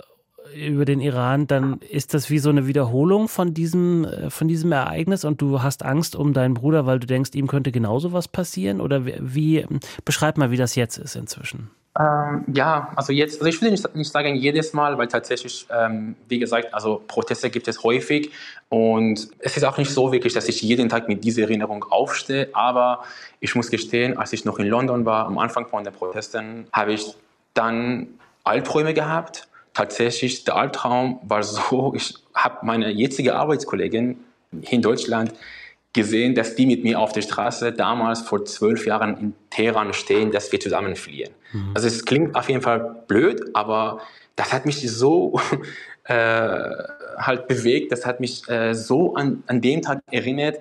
über 0.54 0.84
den 0.84 1.00
Iran, 1.00 1.46
dann 1.46 1.80
ist 1.90 2.14
das 2.14 2.30
wie 2.30 2.38
so 2.38 2.50
eine 2.50 2.66
Wiederholung 2.66 3.28
von 3.28 3.54
diesem, 3.54 4.04
äh, 4.04 4.30
von 4.30 4.48
diesem 4.48 4.72
Ereignis 4.72 5.24
und 5.24 5.40
du 5.40 5.62
hast 5.62 5.84
Angst 5.84 6.16
um 6.16 6.32
deinen 6.32 6.54
Bruder, 6.54 6.86
weil 6.86 6.98
du 6.98 7.06
denkst, 7.06 7.30
ihm 7.34 7.46
könnte 7.46 7.72
genauso 7.72 8.12
was 8.12 8.28
passieren? 8.28 8.80
Oder 8.80 9.04
wie, 9.04 9.66
beschreib 10.04 10.38
mal, 10.38 10.50
wie 10.50 10.56
das 10.56 10.74
jetzt 10.74 10.98
ist 10.98 11.16
inzwischen. 11.16 11.70
Ähm, 11.98 12.44
ja, 12.54 12.92
also 12.94 13.12
jetzt, 13.12 13.40
also 13.40 13.46
ich 13.46 13.60
würde 13.60 13.72
nicht, 13.72 13.96
nicht 13.96 14.12
sagen 14.12 14.36
jedes 14.36 14.72
Mal, 14.72 14.96
weil 14.98 15.08
tatsächlich, 15.08 15.66
ähm, 15.70 16.14
wie 16.28 16.38
gesagt, 16.38 16.72
also 16.72 17.02
Proteste 17.08 17.50
gibt 17.50 17.66
es 17.66 17.82
häufig 17.82 18.30
und 18.68 19.28
es 19.40 19.56
ist 19.56 19.64
auch 19.64 19.78
nicht 19.78 19.90
so 19.90 20.12
wirklich, 20.12 20.32
dass 20.32 20.48
ich 20.48 20.62
jeden 20.62 20.88
Tag 20.88 21.08
mit 21.08 21.24
dieser 21.24 21.42
Erinnerung 21.42 21.84
aufstehe, 21.90 22.50
aber 22.52 23.02
ich 23.40 23.56
muss 23.56 23.70
gestehen, 23.70 24.16
als 24.16 24.32
ich 24.32 24.44
noch 24.44 24.60
in 24.60 24.68
London 24.68 25.04
war, 25.06 25.26
am 25.26 25.38
Anfang 25.38 25.66
von 25.66 25.82
den 25.82 25.92
Protesten, 25.92 26.68
habe 26.72 26.92
ich 26.92 27.16
dann 27.54 28.06
Albträume 28.44 28.94
gehabt. 28.94 29.47
Tatsächlich, 29.78 30.42
der 30.42 30.56
Albtraum 30.56 31.20
war 31.22 31.44
so, 31.44 31.92
ich 31.96 32.14
habe 32.34 32.66
meine 32.66 32.90
jetzige 32.90 33.36
Arbeitskollegin 33.36 34.16
hier 34.62 34.72
in 34.72 34.82
Deutschland 34.82 35.32
gesehen, 35.92 36.34
dass 36.34 36.56
die 36.56 36.66
mit 36.66 36.82
mir 36.82 36.98
auf 36.98 37.12
der 37.12 37.22
Straße 37.22 37.72
damals 37.72 38.22
vor 38.22 38.44
zwölf 38.44 38.86
Jahren 38.86 39.16
in 39.18 39.34
Teheran 39.50 39.92
stehen, 39.92 40.32
dass 40.32 40.50
wir 40.50 40.58
zusammen 40.58 40.96
fliehen. 40.96 41.30
Mhm. 41.52 41.70
Also 41.74 41.86
es 41.86 42.04
klingt 42.04 42.34
auf 42.34 42.48
jeden 42.48 42.60
Fall 42.60 43.04
blöd, 43.06 43.40
aber 43.54 44.00
das 44.34 44.52
hat 44.52 44.66
mich 44.66 44.80
so 44.90 45.40
äh, 46.04 46.14
halt 47.16 47.46
bewegt, 47.46 47.92
das 47.92 48.04
hat 48.04 48.18
mich 48.18 48.48
äh, 48.48 48.74
so 48.74 49.14
an, 49.14 49.44
an 49.46 49.60
den 49.60 49.80
Tag 49.80 50.00
erinnert, 50.10 50.56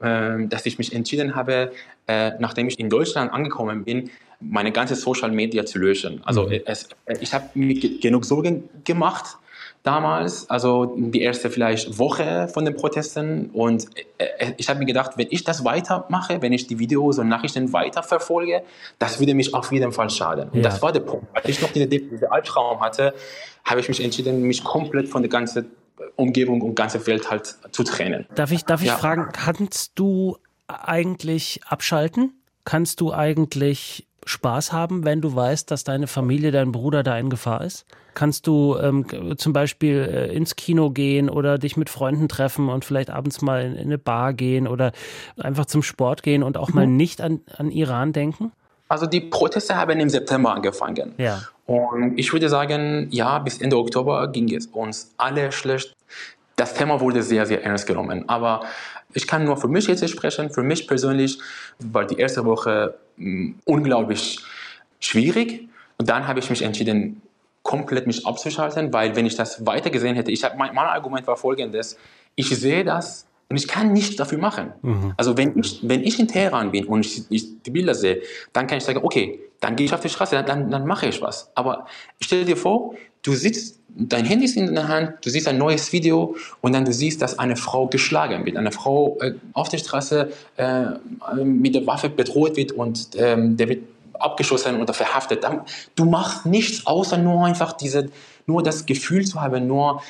äh, 0.00 0.46
dass 0.46 0.64
ich 0.64 0.78
mich 0.78 0.94
entschieden 0.94 1.34
habe, 1.34 1.72
äh, 2.06 2.32
nachdem 2.38 2.68
ich 2.68 2.78
in 2.78 2.88
Deutschland 2.88 3.32
angekommen 3.32 3.82
bin, 3.82 4.10
meine 4.40 4.72
ganze 4.72 4.94
Social 4.94 5.30
Media 5.30 5.64
zu 5.64 5.78
löschen. 5.78 6.22
Also 6.24 6.48
mhm. 6.48 6.60
es, 6.64 6.88
ich 7.20 7.32
habe 7.34 7.50
mir 7.54 7.78
genug 8.00 8.24
Sorgen 8.24 8.68
gemacht 8.84 9.36
damals, 9.82 10.48
also 10.50 10.94
die 10.96 11.22
erste 11.22 11.50
vielleicht 11.50 11.98
Woche 11.98 12.48
von 12.48 12.64
den 12.64 12.76
Protesten. 12.76 13.50
Und 13.50 13.86
äh, 14.18 14.24
äh, 14.38 14.52
ich 14.58 14.68
habe 14.68 14.78
mir 14.78 14.86
gedacht, 14.86 15.12
wenn 15.16 15.28
ich 15.30 15.44
das 15.44 15.64
weitermache, 15.64 16.42
wenn 16.42 16.52
ich 16.52 16.66
die 16.66 16.78
Videos 16.78 17.18
und 17.18 17.28
Nachrichten 17.28 17.72
weiterverfolge, 17.72 18.62
das 18.98 19.20
würde 19.20 19.34
mich 19.34 19.54
auf 19.54 19.72
jeden 19.72 19.92
Fall 19.92 20.10
schaden. 20.10 20.50
Und 20.50 20.56
ja. 20.56 20.62
das 20.62 20.82
war 20.82 20.92
der 20.92 21.00
Punkt. 21.00 21.26
Als 21.34 21.48
ich 21.48 21.62
noch 21.62 21.72
diesen 21.72 21.90
diese 21.90 22.30
Albtraum 22.30 22.80
hatte, 22.80 23.14
habe 23.64 23.80
ich 23.80 23.88
mich 23.88 24.02
entschieden, 24.02 24.42
mich 24.42 24.64
komplett 24.64 25.08
von 25.08 25.22
der 25.22 25.30
ganzen 25.30 25.70
Umgebung 26.16 26.60
und 26.62 26.74
ganze 26.74 27.06
Welt 27.06 27.30
halt 27.30 27.56
zu 27.72 27.84
trennen. 27.84 28.26
Darf 28.34 28.52
ich, 28.52 28.64
darf 28.64 28.82
ich 28.82 28.88
ja. 28.88 28.96
fragen, 28.96 29.28
kannst 29.32 29.92
du 29.94 30.36
eigentlich 30.66 31.60
abschalten? 31.66 32.34
Kannst 32.64 33.00
du 33.00 33.12
eigentlich 33.12 34.06
Spaß 34.24 34.72
haben, 34.72 35.04
wenn 35.04 35.20
du 35.20 35.34
weißt, 35.34 35.70
dass 35.70 35.84
deine 35.84 36.06
Familie, 36.06 36.50
dein 36.50 36.72
Bruder 36.72 37.02
da 37.02 37.18
in 37.18 37.30
Gefahr 37.30 37.62
ist? 37.62 37.86
Kannst 38.14 38.46
du 38.46 38.76
ähm, 38.76 39.06
zum 39.38 39.52
Beispiel 39.52 39.96
äh, 40.12 40.34
ins 40.34 40.56
Kino 40.56 40.90
gehen 40.90 41.30
oder 41.30 41.58
dich 41.58 41.76
mit 41.76 41.90
Freunden 41.90 42.28
treffen 42.28 42.68
und 42.68 42.84
vielleicht 42.84 43.10
abends 43.10 43.40
mal 43.40 43.62
in, 43.62 43.74
in 43.74 43.86
eine 43.86 43.98
Bar 43.98 44.32
gehen 44.34 44.66
oder 44.66 44.92
einfach 45.38 45.66
zum 45.66 45.82
Sport 45.82 46.22
gehen 46.22 46.42
und 46.42 46.56
auch 46.56 46.70
mal 46.70 46.86
mhm. 46.86 46.96
nicht 46.96 47.20
an, 47.20 47.40
an 47.56 47.70
Iran 47.70 48.12
denken? 48.12 48.52
Also 48.88 49.06
die 49.06 49.20
Proteste 49.20 49.76
haben 49.76 50.00
im 50.00 50.08
September 50.08 50.52
angefangen. 50.52 51.14
Ja. 51.16 51.42
Und 51.66 52.18
ich 52.18 52.32
würde 52.32 52.48
sagen, 52.48 53.06
ja, 53.10 53.38
bis 53.38 53.58
Ende 53.58 53.76
Oktober 53.78 54.26
ging 54.28 54.52
es 54.52 54.66
uns 54.66 55.14
alle 55.16 55.52
schlecht. 55.52 55.94
Das 56.56 56.74
Thema 56.74 57.00
wurde 57.00 57.22
sehr, 57.22 57.46
sehr 57.46 57.64
ernst 57.64 57.86
genommen. 57.86 58.28
Aber 58.28 58.62
ich 59.14 59.26
kann 59.26 59.44
nur 59.44 59.56
für 59.56 59.68
mich 59.68 59.86
jetzt 59.86 60.08
sprechen. 60.08 60.50
Für 60.50 60.62
mich 60.62 60.86
persönlich 60.86 61.38
war 61.78 62.06
die 62.06 62.16
erste 62.16 62.44
Woche 62.44 62.94
hm, 63.16 63.56
unglaublich 63.64 64.38
schwierig. 65.00 65.68
Und 65.98 66.08
dann 66.08 66.26
habe 66.26 66.40
ich 66.40 66.50
mich 66.50 66.62
entschieden, 66.62 67.22
komplett 67.62 68.06
mich 68.06 68.26
abzuschalten, 68.26 68.92
weil 68.92 69.16
wenn 69.16 69.26
ich 69.26 69.36
das 69.36 69.66
weiter 69.66 69.90
gesehen 69.90 70.16
hätte, 70.16 70.30
ich 70.30 70.44
hab, 70.44 70.56
mein, 70.56 70.74
mein 70.74 70.86
Argument 70.86 71.26
war 71.26 71.36
folgendes, 71.36 71.96
ich 72.34 72.48
sehe 72.48 72.84
das 72.84 73.26
und 73.48 73.56
ich 73.56 73.68
kann 73.68 73.92
nichts 73.92 74.16
dafür 74.16 74.38
machen. 74.38 74.72
Mhm. 74.82 75.12
Also 75.16 75.36
wenn 75.36 75.58
ich, 75.58 75.80
wenn 75.82 76.02
ich 76.02 76.18
in 76.18 76.28
Teheran 76.28 76.70
bin 76.70 76.86
und 76.86 77.04
ich, 77.04 77.24
ich, 77.28 77.62
die 77.62 77.70
Bilder 77.70 77.94
sehe, 77.94 78.22
dann 78.52 78.66
kann 78.66 78.78
ich 78.78 78.84
sagen, 78.84 79.00
okay, 79.02 79.40
dann 79.60 79.76
gehe 79.76 79.86
ich 79.86 79.92
auf 79.92 80.00
die 80.00 80.08
Straße, 80.08 80.36
dann, 80.36 80.46
dann, 80.46 80.70
dann 80.70 80.86
mache 80.86 81.06
ich 81.06 81.20
was. 81.20 81.50
Aber 81.54 81.86
stell 82.20 82.44
dir 82.44 82.56
vor, 82.56 82.94
du 83.22 83.32
sitzt, 83.32 83.79
dein 83.96 84.24
Handy 84.24 84.44
ist 84.44 84.56
in 84.56 84.74
der 84.74 84.88
Hand, 84.88 85.14
du 85.24 85.30
siehst 85.30 85.48
ein 85.48 85.58
neues 85.58 85.92
Video 85.92 86.36
und 86.60 86.72
dann 86.72 86.84
du 86.84 86.92
siehst, 86.92 87.22
dass 87.22 87.38
eine 87.38 87.56
Frau 87.56 87.86
geschlagen 87.86 88.44
wird, 88.46 88.56
eine 88.56 88.72
Frau 88.72 89.18
äh, 89.20 89.34
auf 89.52 89.68
der 89.68 89.78
Straße 89.78 90.30
äh, 90.56 90.84
mit 91.42 91.74
der 91.74 91.86
Waffe 91.86 92.08
bedroht 92.08 92.56
wird 92.56 92.72
und 92.72 93.10
ähm, 93.16 93.56
der 93.56 93.68
wird 93.68 93.82
abgeschossen 94.14 94.80
oder 94.80 94.92
verhaftet. 94.92 95.44
Du 95.94 96.04
machst 96.04 96.46
nichts, 96.46 96.86
außer 96.86 97.16
nur 97.16 97.44
einfach 97.44 97.72
diese, 97.72 98.10
nur 98.46 98.62
das 98.62 98.86
Gefühl 98.86 99.24
zu 99.24 99.40
haben, 99.40 99.66
nur, 99.66 100.02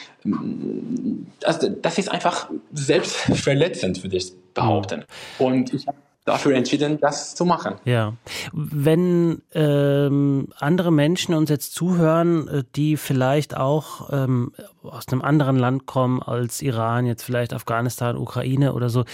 also 1.45 1.69
das 1.69 1.99
ist 1.99 2.11
einfach 2.11 2.51
selbstverletzend, 2.73 4.03
würde 4.03 4.17
ich 4.17 4.33
behaupten. 4.55 5.05
Und 5.39 5.73
ich 5.73 5.87
habe 5.87 5.97
dafür 6.25 6.55
entschieden, 6.55 7.01
das 7.01 7.35
zu 7.35 7.45
machen. 7.45 7.77
Ja. 7.85 8.15
Wenn 8.53 9.43
ähm, 9.53 10.49
andere 10.59 10.93
Menschen 10.93 11.35
uns 11.35 11.51
jetzt 11.51 11.75
zuhören, 11.75 12.49
äh, 12.49 12.65
die 12.77 12.97
vielleicht 12.97 13.57
auch 13.57 14.11
ähm, 14.13 14.53
aus 14.83 15.09
einem 15.09 15.23
anderen 15.23 15.57
Land 15.57 15.87
kommen 15.87 16.23
als 16.23 16.63
Iran, 16.63 17.07
jetzt 17.07 17.23
vielleicht 17.23 17.53
Afghanistan, 17.53 18.17
Ukraine 18.17 18.75
oder 18.75 18.91
so, 18.91 19.05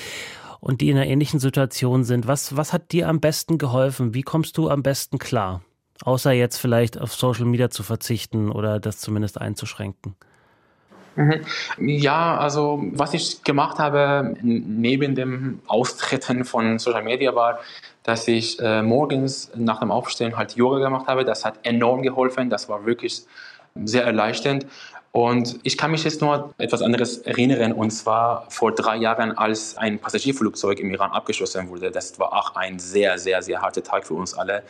und 0.60 0.80
die 0.80 0.90
in 0.90 0.96
einer 0.96 1.06
ähnlichen 1.06 1.38
Situation 1.38 2.02
sind, 2.04 2.26
was, 2.26 2.56
was 2.56 2.72
hat 2.72 2.90
dir 2.92 3.08
am 3.08 3.20
besten 3.20 3.58
geholfen? 3.58 4.14
Wie 4.14 4.22
kommst 4.22 4.56
du 4.58 4.68
am 4.68 4.82
besten 4.82 5.18
klar? 5.18 5.62
Außer 6.02 6.32
jetzt 6.32 6.58
vielleicht 6.58 6.98
auf 7.00 7.14
Social 7.14 7.44
Media 7.44 7.70
zu 7.70 7.82
verzichten 7.82 8.50
oder 8.50 8.80
das 8.80 8.98
zumindest 8.98 9.40
einzuschränken. 9.40 10.16
Mhm. 11.16 11.40
Ja, 11.78 12.36
also 12.36 12.82
was 12.92 13.14
ich 13.14 13.42
gemacht 13.42 13.78
habe 13.78 14.34
neben 14.42 15.14
dem 15.14 15.60
Austreten 15.66 16.44
von 16.44 16.78
Social 16.78 17.02
Media 17.02 17.34
war, 17.34 17.58
dass 18.02 18.28
ich 18.28 18.60
äh, 18.60 18.82
morgens 18.82 19.50
nach 19.56 19.80
dem 19.80 19.90
Aufstehen 19.90 20.36
halt 20.36 20.56
Yoga 20.56 20.78
gemacht 20.78 21.08
habe. 21.08 21.24
Das 21.24 21.44
hat 21.44 21.58
enorm 21.64 22.02
geholfen. 22.02 22.50
Das 22.50 22.68
war 22.68 22.86
wirklich 22.86 23.22
sehr 23.74 24.04
erleichternd. 24.04 24.66
Und 25.12 25.58
ich 25.62 25.78
kann 25.78 25.92
mich 25.92 26.04
jetzt 26.04 26.20
nur 26.20 26.52
etwas 26.58 26.82
anderes 26.82 27.18
erinnern, 27.18 27.72
und 27.72 27.90
zwar 27.90 28.44
vor 28.50 28.72
drei 28.74 28.96
Jahren, 28.96 29.32
als 29.32 29.74
ein 29.78 29.98
Passagierflugzeug 29.98 30.78
im 30.78 30.90
Iran 30.90 31.10
abgeschossen 31.10 31.70
wurde. 31.70 31.90
Das 31.90 32.18
war 32.18 32.34
auch 32.34 32.54
ein 32.54 32.78
sehr, 32.78 33.16
sehr, 33.16 33.40
sehr 33.40 33.62
harter 33.62 33.82
Tag 33.82 34.06
für 34.06 34.12
uns 34.12 34.34
alle. 34.34 34.62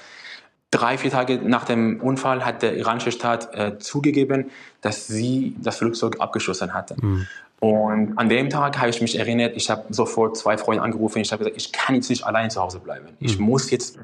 Drei, 0.73 0.99
vier 0.99 1.11
Tage 1.11 1.39
nach 1.39 1.65
dem 1.65 2.01
Unfall 2.01 2.45
hat 2.45 2.63
der 2.63 2.77
iranische 2.77 3.13
Staat 3.13 3.55
äh, 3.55 3.79
zugegeben, 3.79 4.51
dass 4.81 5.07
sie 5.07 5.55
das 5.61 5.79
Flugzeug 5.79 6.21
abgeschossen 6.21 6.75
hatten. 6.75 6.97
Mhm. 7.01 7.27
Und 7.61 8.19
an 8.19 8.29
dem 8.29 8.51
Tag 8.51 8.79
habe 8.79 8.91
ich 8.91 9.01
mich 9.01 9.19
erinnert, 9.19 9.57
ich 9.57 9.71
habe 9.71 9.85
sofort 9.91 10.37
zwei 10.37 10.59
Freunde 10.59 10.83
angerufen, 10.83 11.21
ich 11.21 11.33
habe 11.33 11.45
gesagt, 11.45 11.57
ich 11.57 11.73
kann 11.73 11.95
jetzt 11.95 12.11
nicht 12.11 12.25
allein 12.25 12.51
zu 12.51 12.61
Hause 12.61 12.81
bleiben. 12.81 13.07
Mhm. 13.07 13.27
Ich 13.27 13.39
muss 13.39 13.71
jetzt, 13.71 13.99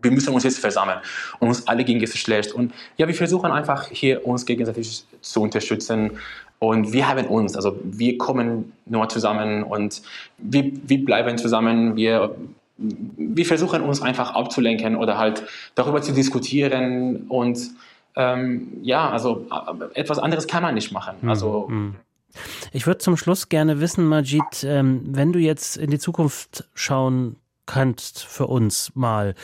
wir 0.00 0.10
müssen 0.10 0.32
uns 0.32 0.44
jetzt 0.44 0.58
versammeln. 0.58 0.98
Und 1.40 1.48
uns 1.48 1.66
alle 1.66 1.84
ging 1.84 2.02
es 2.02 2.16
schlecht. 2.16 2.52
Und 2.52 2.72
ja, 2.96 3.06
wir 3.06 3.14
versuchen 3.14 3.50
einfach 3.50 3.88
hier 3.90 4.26
uns 4.26 4.46
gegenseitig 4.46 5.04
zu 5.20 5.42
unterstützen. 5.42 6.12
Und 6.60 6.92
wir 6.92 7.08
haben 7.08 7.26
uns, 7.26 7.56
also 7.56 7.78
wir 7.84 8.18
kommen 8.18 8.72
nur 8.86 9.08
zusammen 9.08 9.62
und 9.62 10.02
wir, 10.38 10.72
wir 10.86 11.04
bleiben 11.04 11.38
zusammen, 11.38 11.94
wir 11.94 12.34
wir 12.78 13.44
versuchen 13.44 13.82
uns 13.82 14.00
einfach 14.00 14.34
abzulenken 14.34 14.96
oder 14.96 15.18
halt 15.18 15.42
darüber 15.74 16.00
zu 16.00 16.12
diskutieren 16.12 17.26
und 17.28 17.58
ähm, 18.14 18.78
ja, 18.82 19.10
also 19.10 19.46
äh, 19.50 20.00
etwas 20.00 20.18
anderes 20.18 20.46
kann 20.46 20.62
man 20.62 20.74
nicht 20.74 20.92
machen. 20.92 21.16
Mhm. 21.20 21.28
Also 21.28 21.66
mhm. 21.68 21.94
ich 22.72 22.86
würde 22.86 22.98
zum 22.98 23.16
Schluss 23.16 23.48
gerne 23.48 23.80
wissen, 23.80 24.06
Majid, 24.06 24.64
ähm, 24.64 25.02
wenn 25.04 25.32
du 25.32 25.38
jetzt 25.38 25.76
in 25.76 25.90
die 25.90 25.98
Zukunft 25.98 26.68
schauen 26.74 27.36
kannst 27.66 28.24
für 28.24 28.46
uns 28.46 28.92
mal, 28.94 29.34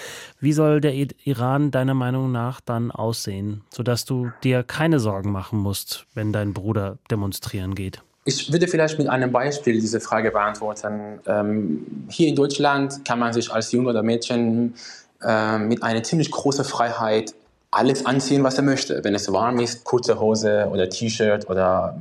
wie 0.40 0.52
soll 0.52 0.80
der 0.80 0.94
Iran 0.94 1.70
deiner 1.70 1.94
Meinung 1.94 2.32
nach 2.32 2.60
dann 2.60 2.90
aussehen, 2.90 3.62
sodass 3.68 4.06
du 4.06 4.30
dir 4.42 4.62
keine 4.62 4.98
Sorgen 4.98 5.30
machen 5.30 5.58
musst, 5.58 6.06
wenn 6.14 6.32
dein 6.32 6.54
Bruder 6.54 6.98
demonstrieren 7.10 7.74
geht? 7.74 8.02
Ich 8.26 8.50
würde 8.50 8.66
vielleicht 8.68 8.98
mit 8.98 9.06
einem 9.08 9.30
Beispiel 9.30 9.80
diese 9.80 10.00
Frage 10.00 10.30
beantworten. 10.30 11.20
Ähm, 11.26 12.06
hier 12.08 12.28
in 12.28 12.34
Deutschland 12.34 13.04
kann 13.04 13.18
man 13.18 13.34
sich 13.34 13.52
als 13.52 13.70
Junge 13.70 13.90
oder 13.90 14.02
Mädchen 14.02 14.74
äh, 15.22 15.58
mit 15.58 15.82
einer 15.82 16.02
ziemlich 16.02 16.30
großen 16.30 16.64
Freiheit 16.64 17.34
alles 17.70 18.06
anziehen, 18.06 18.42
was 18.42 18.56
er 18.56 18.62
möchte. 18.62 19.04
Wenn 19.04 19.14
es 19.14 19.30
warm 19.30 19.58
ist, 19.58 19.84
kurze 19.84 20.18
Hose 20.18 20.68
oder 20.72 20.88
T-Shirt 20.88 21.50
oder 21.50 21.98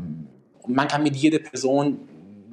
man 0.66 0.88
kann 0.88 1.04
mit 1.04 1.16
jeder 1.18 1.40
Person, 1.40 2.00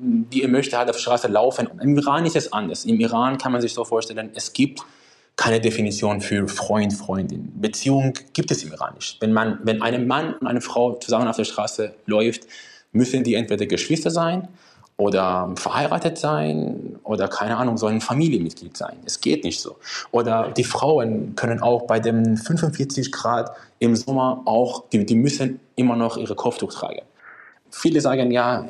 die 0.01 0.43
er 0.43 0.49
möchte, 0.49 0.77
halt 0.77 0.89
auf 0.89 0.97
der 0.97 1.03
Straße 1.03 1.29
laufen. 1.29 1.69
Im 1.81 1.97
Iran 1.97 2.27
ist 2.27 2.35
es 2.35 2.53
anders. 2.53 2.85
Im 2.85 2.99
Iran 2.99 3.39
kann 3.39 3.53
man 3.53 3.61
sich 3.61 3.73
so 3.73 3.85
vorstellen, 3.85 4.31
es 4.35 4.53
gibt 4.53 4.81
keine 5.37 5.61
Definition 5.61 6.21
für 6.21 6.49
Freund, 6.49 6.93
Freundin. 6.93 7.53
Beziehung 7.55 8.15
gibt 8.33 8.51
es 8.51 8.65
im 8.65 8.73
Iran 8.73 8.95
nicht. 8.95 9.21
Wenn, 9.21 9.33
man, 9.33 9.61
wenn 9.63 9.81
ein 9.81 10.09
Mann 10.09 10.35
und 10.35 10.49
eine 10.49 10.61
Frau 10.61 10.95
zusammen 10.95 11.29
auf 11.29 11.37
der 11.37 11.45
Straße 11.45 11.95
läuft, 12.07 12.47
müssen 12.93 13.25
die 13.25 13.35
entweder 13.35 13.67
Geschwister 13.67 14.11
sein 14.11 14.49
oder 14.97 15.51
verheiratet 15.55 16.19
sein 16.19 16.99
oder 17.05 17.29
keine 17.29 17.57
Ahnung, 17.57 17.79
so 17.79 17.87
ein 17.87 18.01
Familienmitglied 18.01 18.77
sein. 18.77 18.97
Es 19.07 19.21
geht 19.21 19.45
nicht 19.45 19.61
so. 19.61 19.77
Oder 20.11 20.51
die 20.51 20.65
Frauen 20.65 21.35
können 21.37 21.61
auch 21.61 21.87
bei 21.87 22.01
dem 22.01 22.37
45 22.37 23.11
Grad 23.11 23.51
im 23.79 23.97
Sommer 23.97 24.43
auch, 24.45 24.89
die, 24.91 25.07
die 25.07 25.15
müssen 25.15 25.61
immer 25.77 25.97
noch 25.97 26.19
ihre 26.19 26.35
Kopftuch 26.35 26.73
tragen. 26.73 27.03
Viele 27.71 28.01
sagen 28.01 28.31
ja, 28.31 28.67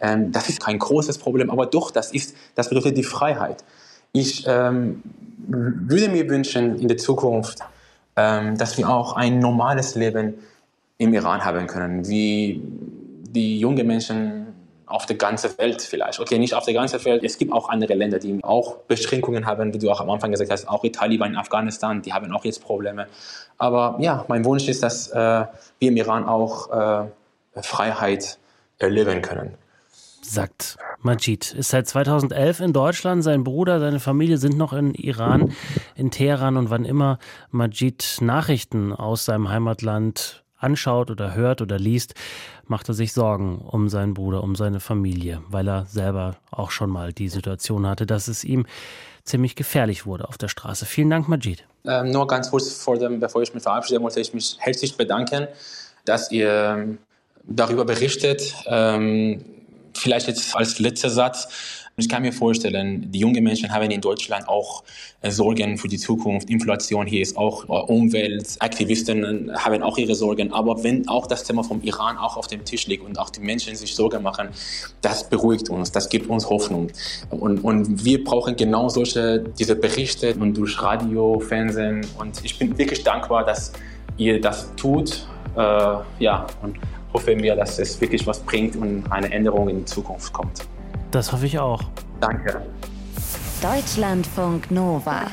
äh, 0.00 0.14
äh, 0.14 0.18
das 0.30 0.48
ist 0.48 0.60
kein 0.60 0.78
großes 0.78 1.18
Problem, 1.18 1.50
aber 1.50 1.66
doch, 1.66 1.90
das 1.90 2.12
ist, 2.12 2.34
das 2.54 2.68
bedeutet 2.68 2.96
die 2.96 3.02
Freiheit. 3.02 3.64
Ich 4.12 4.44
ähm, 4.46 5.02
würde 5.48 6.08
mir 6.08 6.28
wünschen 6.30 6.78
in 6.78 6.88
der 6.88 6.96
Zukunft, 6.96 7.58
ähm, 8.16 8.56
dass 8.56 8.78
wir 8.78 8.88
auch 8.88 9.16
ein 9.16 9.38
normales 9.38 9.96
Leben 9.96 10.34
im 10.98 11.12
Iran 11.12 11.44
haben 11.44 11.66
können, 11.66 12.08
wie 12.08 12.62
die 13.38 13.60
jungen 13.60 13.86
Menschen 13.86 14.46
auf 14.86 15.06
der 15.06 15.16
ganzen 15.16 15.56
Welt 15.58 15.80
vielleicht. 15.82 16.18
Okay, 16.18 16.38
nicht 16.38 16.54
auf 16.54 16.64
der 16.64 16.74
ganzen 16.74 17.04
Welt. 17.04 17.22
Es 17.22 17.38
gibt 17.38 17.52
auch 17.52 17.68
andere 17.68 17.94
Länder, 17.94 18.18
die 18.18 18.42
auch 18.42 18.78
Beschränkungen 18.88 19.46
haben, 19.46 19.72
wie 19.72 19.78
du 19.78 19.90
auch 19.90 20.00
am 20.00 20.10
Anfang 20.10 20.32
gesagt 20.32 20.50
hast, 20.50 20.68
auch 20.68 20.82
die 20.82 20.90
Taliban 20.90 21.36
Afghanistan, 21.36 22.02
die 22.02 22.12
haben 22.12 22.32
auch 22.32 22.44
jetzt 22.44 22.62
Probleme. 22.62 23.06
Aber 23.58 23.96
ja, 24.00 24.24
mein 24.28 24.44
Wunsch 24.44 24.66
ist, 24.66 24.82
dass 24.82 25.08
äh, 25.10 25.14
wir 25.14 25.88
im 25.88 25.96
Iran 25.96 26.24
auch 26.24 26.70
äh, 26.70 27.62
Freiheit 27.62 28.38
erleben 28.78 29.22
können. 29.22 29.54
Sagt 30.22 30.76
Majid. 31.00 31.54
Ist 31.54 31.70
seit 31.70 31.86
2011 31.86 32.60
in 32.60 32.72
Deutschland. 32.72 33.22
Sein 33.22 33.44
Bruder, 33.44 33.80
seine 33.80 34.00
Familie 34.00 34.36
sind 34.38 34.56
noch 34.56 34.72
in 34.72 34.94
Iran, 34.94 35.52
in 35.94 36.10
Teheran. 36.10 36.56
Und 36.56 36.70
wann 36.70 36.84
immer 36.84 37.18
Majid 37.50 38.18
Nachrichten 38.20 38.92
aus 38.92 39.24
seinem 39.24 39.48
Heimatland 39.48 40.44
anschaut 40.58 41.10
oder 41.10 41.34
hört 41.34 41.62
oder 41.62 41.78
liest, 41.78 42.14
macht 42.70 42.88
er 42.88 42.94
sich 42.94 43.12
Sorgen 43.12 43.58
um 43.58 43.88
seinen 43.88 44.14
Bruder, 44.14 44.42
um 44.42 44.54
seine 44.54 44.80
Familie, 44.80 45.42
weil 45.48 45.68
er 45.68 45.86
selber 45.86 46.36
auch 46.50 46.70
schon 46.70 46.90
mal 46.90 47.12
die 47.12 47.28
Situation 47.28 47.86
hatte, 47.86 48.06
dass 48.06 48.28
es 48.28 48.44
ihm 48.44 48.66
ziemlich 49.24 49.56
gefährlich 49.56 50.06
wurde 50.06 50.28
auf 50.28 50.38
der 50.38 50.48
Straße. 50.48 50.86
Vielen 50.86 51.10
Dank, 51.10 51.28
Majid. 51.28 51.64
Ähm, 51.84 52.10
nur 52.10 52.26
ganz 52.26 52.50
kurz 52.50 52.72
vor 52.72 52.98
dem, 52.98 53.20
bevor 53.20 53.42
ich 53.42 53.52
mich 53.54 53.62
verabschiede, 53.62 54.00
wollte 54.02 54.20
ich 54.20 54.34
mich 54.34 54.56
herzlich 54.58 54.96
bedanken, 54.96 55.48
dass 56.04 56.30
ihr 56.32 56.96
darüber 57.44 57.84
berichtet. 57.84 58.54
Ähm, 58.66 59.44
vielleicht 59.98 60.28
jetzt 60.28 60.56
als 60.56 60.78
letzter 60.78 61.10
Satz. 61.10 61.48
Ich 61.98 62.08
kann 62.08 62.22
mir 62.22 62.32
vorstellen, 62.32 63.10
die 63.10 63.18
jungen 63.18 63.42
Menschen 63.42 63.72
haben 63.72 63.90
in 63.90 64.00
Deutschland 64.00 64.48
auch 64.48 64.84
äh, 65.20 65.32
Sorgen 65.32 65.78
für 65.78 65.88
die 65.88 65.98
Zukunft. 65.98 66.48
Inflation 66.48 67.08
hier 67.08 67.22
ist 67.22 67.36
auch 67.36 67.64
äh, 67.64 67.92
Umwelt. 67.92 68.54
Aktivisten 68.60 69.50
haben 69.58 69.82
auch 69.82 69.98
ihre 69.98 70.14
Sorgen. 70.14 70.52
Aber 70.52 70.84
wenn 70.84 71.08
auch 71.08 71.26
das 71.26 71.42
Thema 71.42 71.64
vom 71.64 71.82
Iran 71.82 72.16
auch 72.16 72.36
auf 72.36 72.46
dem 72.46 72.64
Tisch 72.64 72.86
liegt 72.86 73.04
und 73.04 73.18
auch 73.18 73.30
die 73.30 73.40
Menschen 73.40 73.74
sich 73.74 73.96
Sorgen 73.96 74.22
machen, 74.22 74.50
das 75.00 75.28
beruhigt 75.28 75.70
uns, 75.70 75.90
das 75.90 76.08
gibt 76.08 76.30
uns 76.30 76.48
Hoffnung. 76.48 76.92
Und, 77.30 77.64
und 77.64 78.04
wir 78.04 78.22
brauchen 78.22 78.54
genau 78.54 78.88
solche, 78.88 79.40
diese 79.58 79.74
Berichte 79.74 80.34
und 80.34 80.56
durch 80.56 80.80
Radio, 80.80 81.40
Fernsehen. 81.40 82.06
Und 82.16 82.44
ich 82.44 82.56
bin 82.60 82.78
wirklich 82.78 83.02
dankbar, 83.02 83.44
dass 83.44 83.72
ihr 84.16 84.40
das 84.40 84.72
tut. 84.76 85.26
Äh, 85.56 85.60
ja, 86.20 86.46
und 86.62 86.78
hoffe 87.12 87.34
mir, 87.36 87.56
dass 87.56 87.78
es 87.78 88.00
wirklich 88.00 88.26
was 88.26 88.40
bringt 88.40 88.76
und 88.76 89.10
eine 89.10 89.30
Änderung 89.32 89.68
in 89.68 89.78
die 89.78 89.84
Zukunft 89.84 90.32
kommt. 90.32 90.66
Das 91.10 91.32
hoffe 91.32 91.46
ich 91.46 91.58
auch. 91.58 91.82
Danke. 92.20 92.62
Deutschlandfunk 93.62 94.70
Nova. 94.70 95.26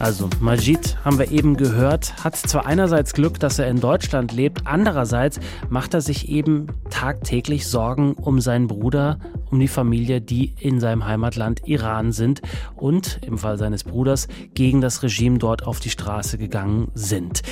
Also 0.00 0.30
Majid 0.40 0.96
haben 1.04 1.18
wir 1.18 1.30
eben 1.30 1.58
gehört, 1.58 2.24
hat 2.24 2.34
zwar 2.34 2.64
einerseits 2.64 3.12
Glück, 3.12 3.38
dass 3.38 3.58
er 3.58 3.68
in 3.68 3.80
Deutschland 3.80 4.32
lebt, 4.32 4.62
andererseits 4.66 5.38
macht 5.68 5.92
er 5.92 6.00
sich 6.00 6.30
eben 6.30 6.68
tagtäglich 6.88 7.66
Sorgen 7.66 8.14
um 8.14 8.40
seinen 8.40 8.66
Bruder, 8.66 9.18
um 9.50 9.60
die 9.60 9.68
Familie, 9.68 10.22
die 10.22 10.54
in 10.58 10.80
seinem 10.80 11.04
Heimatland 11.04 11.68
Iran 11.68 12.12
sind 12.12 12.40
und 12.76 13.20
im 13.26 13.36
Fall 13.36 13.58
seines 13.58 13.84
Bruders 13.84 14.26
gegen 14.54 14.80
das 14.80 15.02
Regime 15.02 15.36
dort 15.36 15.66
auf 15.66 15.80
die 15.80 15.90
Straße 15.90 16.38
gegangen 16.38 16.90
sind. 16.94 17.42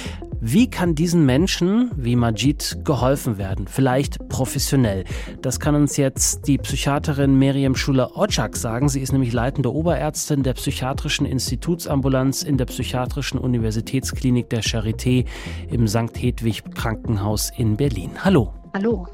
Wie 0.40 0.70
kann 0.70 0.94
diesen 0.94 1.26
Menschen 1.26 1.90
wie 1.96 2.14
Majid 2.14 2.84
geholfen 2.84 3.38
werden? 3.38 3.66
Vielleicht 3.66 4.28
professionell. 4.28 5.02
Das 5.42 5.58
kann 5.58 5.74
uns 5.74 5.96
jetzt 5.96 6.46
die 6.46 6.58
Psychiaterin 6.58 7.36
Miriam 7.36 7.74
Schuler-Otschak 7.74 8.56
sagen. 8.56 8.88
Sie 8.88 9.00
ist 9.00 9.12
nämlich 9.12 9.32
leitende 9.32 9.74
Oberärztin 9.74 10.44
der 10.44 10.54
Psychiatrischen 10.54 11.26
Institutsambulanz 11.26 12.44
in 12.44 12.56
der 12.56 12.66
Psychiatrischen 12.66 13.40
Universitätsklinik 13.40 14.48
der 14.48 14.62
Charité 14.62 15.26
im 15.70 15.88
St. 15.88 16.16
Hedwig 16.16 16.62
Krankenhaus 16.72 17.50
in 17.56 17.76
Berlin. 17.76 18.12
Hallo. 18.24 18.54
Hallo. 18.72 19.08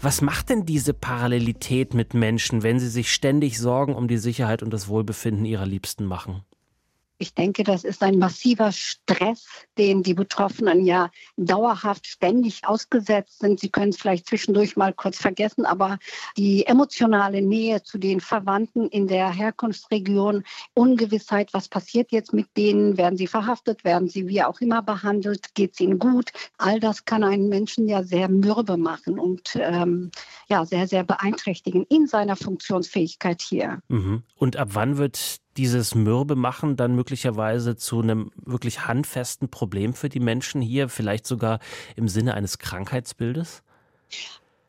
Was 0.00 0.22
macht 0.22 0.48
denn 0.48 0.66
diese 0.66 0.92
Parallelität 0.92 1.94
mit 1.94 2.14
Menschen, 2.14 2.64
wenn 2.64 2.80
sie 2.80 2.88
sich 2.88 3.12
ständig 3.12 3.60
Sorgen 3.60 3.94
um 3.94 4.08
die 4.08 4.18
Sicherheit 4.18 4.62
und 4.62 4.72
das 4.72 4.88
Wohlbefinden 4.88 5.44
ihrer 5.44 5.66
Liebsten 5.66 6.04
machen? 6.04 6.42
Ich 7.18 7.34
denke, 7.34 7.62
das 7.62 7.84
ist 7.84 8.02
ein 8.02 8.18
massiver 8.18 8.72
Stress, 8.72 9.46
den 9.78 10.02
die 10.02 10.14
Betroffenen 10.14 10.84
ja 10.84 11.10
dauerhaft 11.36 12.06
ständig 12.06 12.66
ausgesetzt 12.66 13.38
sind. 13.38 13.60
Sie 13.60 13.68
können 13.68 13.90
es 13.90 13.98
vielleicht 13.98 14.26
zwischendurch 14.26 14.76
mal 14.76 14.92
kurz 14.92 15.18
vergessen, 15.18 15.64
aber 15.64 15.98
die 16.36 16.66
emotionale 16.66 17.40
Nähe 17.40 17.82
zu 17.82 17.98
den 17.98 18.20
Verwandten 18.20 18.88
in 18.88 19.06
der 19.06 19.30
Herkunftsregion, 19.30 20.42
Ungewissheit, 20.74 21.54
was 21.54 21.68
passiert 21.68 22.10
jetzt 22.10 22.32
mit 22.32 22.48
denen, 22.56 22.96
werden 22.96 23.16
sie 23.16 23.28
verhaftet, 23.28 23.84
werden 23.84 24.08
sie 24.08 24.26
wie 24.26 24.42
auch 24.42 24.60
immer 24.60 24.82
behandelt, 24.82 25.54
geht 25.54 25.74
es 25.74 25.80
ihnen 25.80 26.00
gut, 26.00 26.32
all 26.58 26.80
das 26.80 27.04
kann 27.04 27.22
einen 27.22 27.48
Menschen 27.48 27.86
ja 27.86 28.02
sehr 28.02 28.28
mürbe 28.28 28.76
machen 28.76 29.20
und 29.20 29.56
ähm, 29.56 30.10
ja 30.48 30.64
sehr, 30.66 30.88
sehr 30.88 31.04
beeinträchtigen 31.04 31.84
in 31.88 32.06
seiner 32.06 32.36
Funktionsfähigkeit 32.36 33.40
hier. 33.40 33.80
Mhm. 33.88 34.24
Und 34.36 34.56
ab 34.56 34.70
wann 34.72 34.98
wird 34.98 35.43
dieses 35.56 35.94
Mürbe 35.94 36.36
machen 36.36 36.76
dann 36.76 36.94
möglicherweise 36.94 37.76
zu 37.76 38.00
einem 38.00 38.30
wirklich 38.36 38.86
handfesten 38.86 39.48
Problem 39.48 39.94
für 39.94 40.08
die 40.08 40.20
Menschen 40.20 40.60
hier, 40.60 40.88
vielleicht 40.88 41.26
sogar 41.26 41.60
im 41.96 42.08
Sinne 42.08 42.34
eines 42.34 42.58
Krankheitsbildes? 42.58 43.62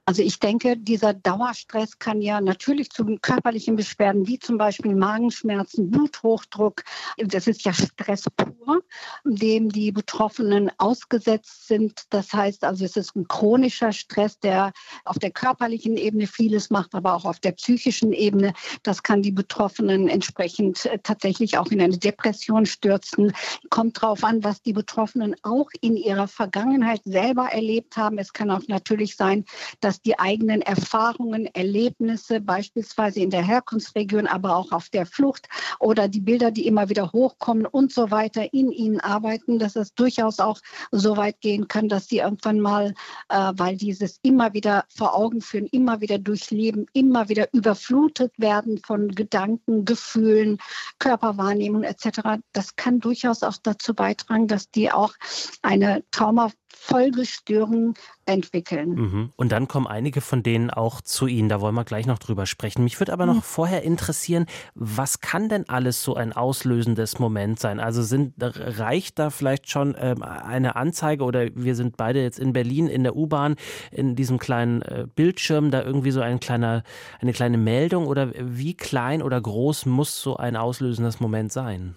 Also 0.08 0.22
ich 0.22 0.40
denke, 0.40 0.78
dieser 0.78 1.16
Dauerstress 1.16 1.98
kann 1.98 2.22
ja 2.22 2.40
natürlich 2.40 2.92
zu 2.92 3.04
körperlichen 3.22 3.76
Beschwerden 3.76 4.28
wie 4.28 4.38
zum 4.38 4.60
Beispiel 4.60 4.94
Magenschmerzen, 4.94 5.90
Bluthochdruck, 5.90 6.84
das 7.18 7.48
ist 7.48 7.66
ja 7.66 7.74
Stress 7.74 8.26
pur, 8.38 8.84
dem 9.24 9.70
die 9.70 9.92
Betroffenen 9.92 10.70
ausgesetzt 10.78 11.68
sind. 11.68 12.04
Das 12.12 12.32
heißt 12.34 12.64
also, 12.64 12.86
es 12.86 12.96
ist 12.96 13.16
ein 13.16 13.28
chronischer 13.28 13.92
Stress, 13.92 14.40
der 14.40 14.74
auf 15.06 15.18
der 15.18 15.32
körperlichen 15.32 15.98
Ebene 15.98 16.28
vieles 16.28 16.70
macht, 16.70 16.94
aber 16.94 17.16
auch 17.16 17.26
auf 17.26 17.40
der 17.40 17.54
psychischen 17.54 18.14
Ebene. 18.14 18.54
Das 18.84 19.02
kann 19.02 19.24
die 19.24 19.32
Betroffenen 19.32 20.08
entsprechend 20.08 20.86
äh, 20.86 21.00
tatsächlich 21.02 21.58
auch 21.58 21.72
in 21.72 21.82
eine 21.82 21.98
Depression 21.98 22.68
stürzen. 22.68 23.34
Kommt 23.72 24.00
drauf 24.02 24.24
an, 24.24 24.44
was 24.44 24.62
die 24.62 24.74
Betroffenen 24.74 25.36
auch 25.42 25.70
in 25.82 25.98
ihrer 25.98 26.28
Vergangenheit 26.28 27.02
selber 27.06 27.48
erlebt 27.48 27.98
haben. 27.98 28.20
Es 28.20 28.34
kann 28.34 28.52
auch 28.52 28.62
natürlich 28.68 29.16
sein, 29.16 29.46
dass 29.80 29.95
dass 29.96 30.02
die 30.02 30.20
eigenen 30.20 30.62
Erfahrungen, 30.62 31.46
Erlebnisse, 31.54 32.42
beispielsweise 32.42 33.22
in 33.22 33.30
der 33.30 33.44
Herkunftsregion, 33.44 34.28
aber 34.28 34.58
auch 34.58 34.74
auf 34.74 34.90
der 34.90 35.06
Flucht 35.06 35.48
oder 35.80 36.10
die 36.10 36.20
Bilder, 36.20 36.52
die 36.52 36.68
immer 36.68 36.90
wieder 36.90 37.14
hochkommen 37.14 37.66
und 37.66 37.94
so 37.94 38.12
weiter, 38.12 38.54
in 38.54 38.74
ihnen 38.74 39.00
arbeiten, 39.00 39.58
dass 39.58 39.78
es 39.78 39.94
durchaus 39.94 40.40
auch 40.40 40.60
so 40.92 41.16
weit 41.16 41.40
gehen 41.40 41.70
kann, 41.70 41.88
dass 41.88 42.10
sie 42.10 42.18
irgendwann 42.18 42.60
mal, 42.60 42.94
äh, 43.30 43.54
weil 43.56 43.78
dieses 43.78 44.20
immer 44.22 44.54
wieder 44.54 44.84
vor 44.90 45.16
Augen 45.16 45.40
führen, 45.40 45.68
immer 45.68 46.02
wieder 46.02 46.18
durchleben, 46.18 46.88
immer 46.92 47.30
wieder 47.30 47.48
überflutet 47.54 48.34
werden 48.38 48.82
von 48.86 49.10
Gedanken, 49.10 49.86
Gefühlen, 49.86 50.58
Körperwahrnehmung 51.00 51.84
etc., 51.84 52.42
das 52.52 52.76
kann 52.76 53.00
durchaus 53.00 53.44
auch 53.44 53.56
dazu 53.64 53.94
beitragen, 53.94 54.48
dass 54.48 54.70
die 54.70 54.92
auch 54.92 55.14
eine 55.62 56.04
Trauma 56.12 56.52
Folgestörungen 56.76 57.94
entwickeln. 58.26 58.90
Mhm. 58.96 59.30
Und 59.36 59.52
dann 59.52 59.68
kommen 59.68 59.88
einige 59.88 60.22
von 60.22 60.44
denen 60.44 60.70
auch 60.70 61.02
zu 61.02 61.28
Ihnen. 61.28 61.50
Da 61.50 61.62
wollen 61.62 61.76
wir 61.76 61.84
gleich 61.84 62.06
noch 62.06 62.20
drüber 62.20 62.46
sprechen. 62.46 62.84
Mich 62.84 63.00
würde 63.00 63.14
aber 63.14 63.26
noch 63.26 63.36
mhm. 63.36 63.42
vorher 63.42 63.84
interessieren, 63.84 64.46
was 64.74 65.22
kann 65.22 65.50
denn 65.50 65.70
alles 65.70 66.04
so 66.04 66.16
ein 66.16 66.34
auslösendes 66.34 67.20
Moment 67.20 67.60
sein? 67.60 67.80
Also 67.80 68.02
sind, 68.02 68.34
reicht 68.40 69.20
da 69.20 69.30
vielleicht 69.30 69.70
schon 69.70 69.96
ähm, 70.00 70.24
eine 70.24 70.76
Anzeige 70.76 71.24
oder 71.24 71.48
wir 71.56 71.76
sind 71.76 71.98
beide 71.98 72.22
jetzt 72.22 72.40
in 72.40 72.54
Berlin 72.54 72.88
in 72.88 73.04
der 73.04 73.16
U-Bahn 73.16 73.56
in 73.92 74.16
diesem 74.16 74.40
kleinen 74.40 74.82
äh, 74.82 75.06
Bildschirm 75.16 75.72
da 75.72 75.84
irgendwie 75.84 76.12
so 76.12 76.22
ein 76.22 76.40
kleiner, 76.40 76.84
eine 77.22 77.34
kleine 77.34 77.58
Meldung 77.58 78.08
oder 78.08 78.32
wie 78.36 78.74
klein 78.74 79.22
oder 79.22 79.40
groß 79.40 79.86
muss 79.86 80.22
so 80.22 80.38
ein 80.38 80.56
auslösendes 80.56 81.20
Moment 81.20 81.52
sein? 81.52 81.96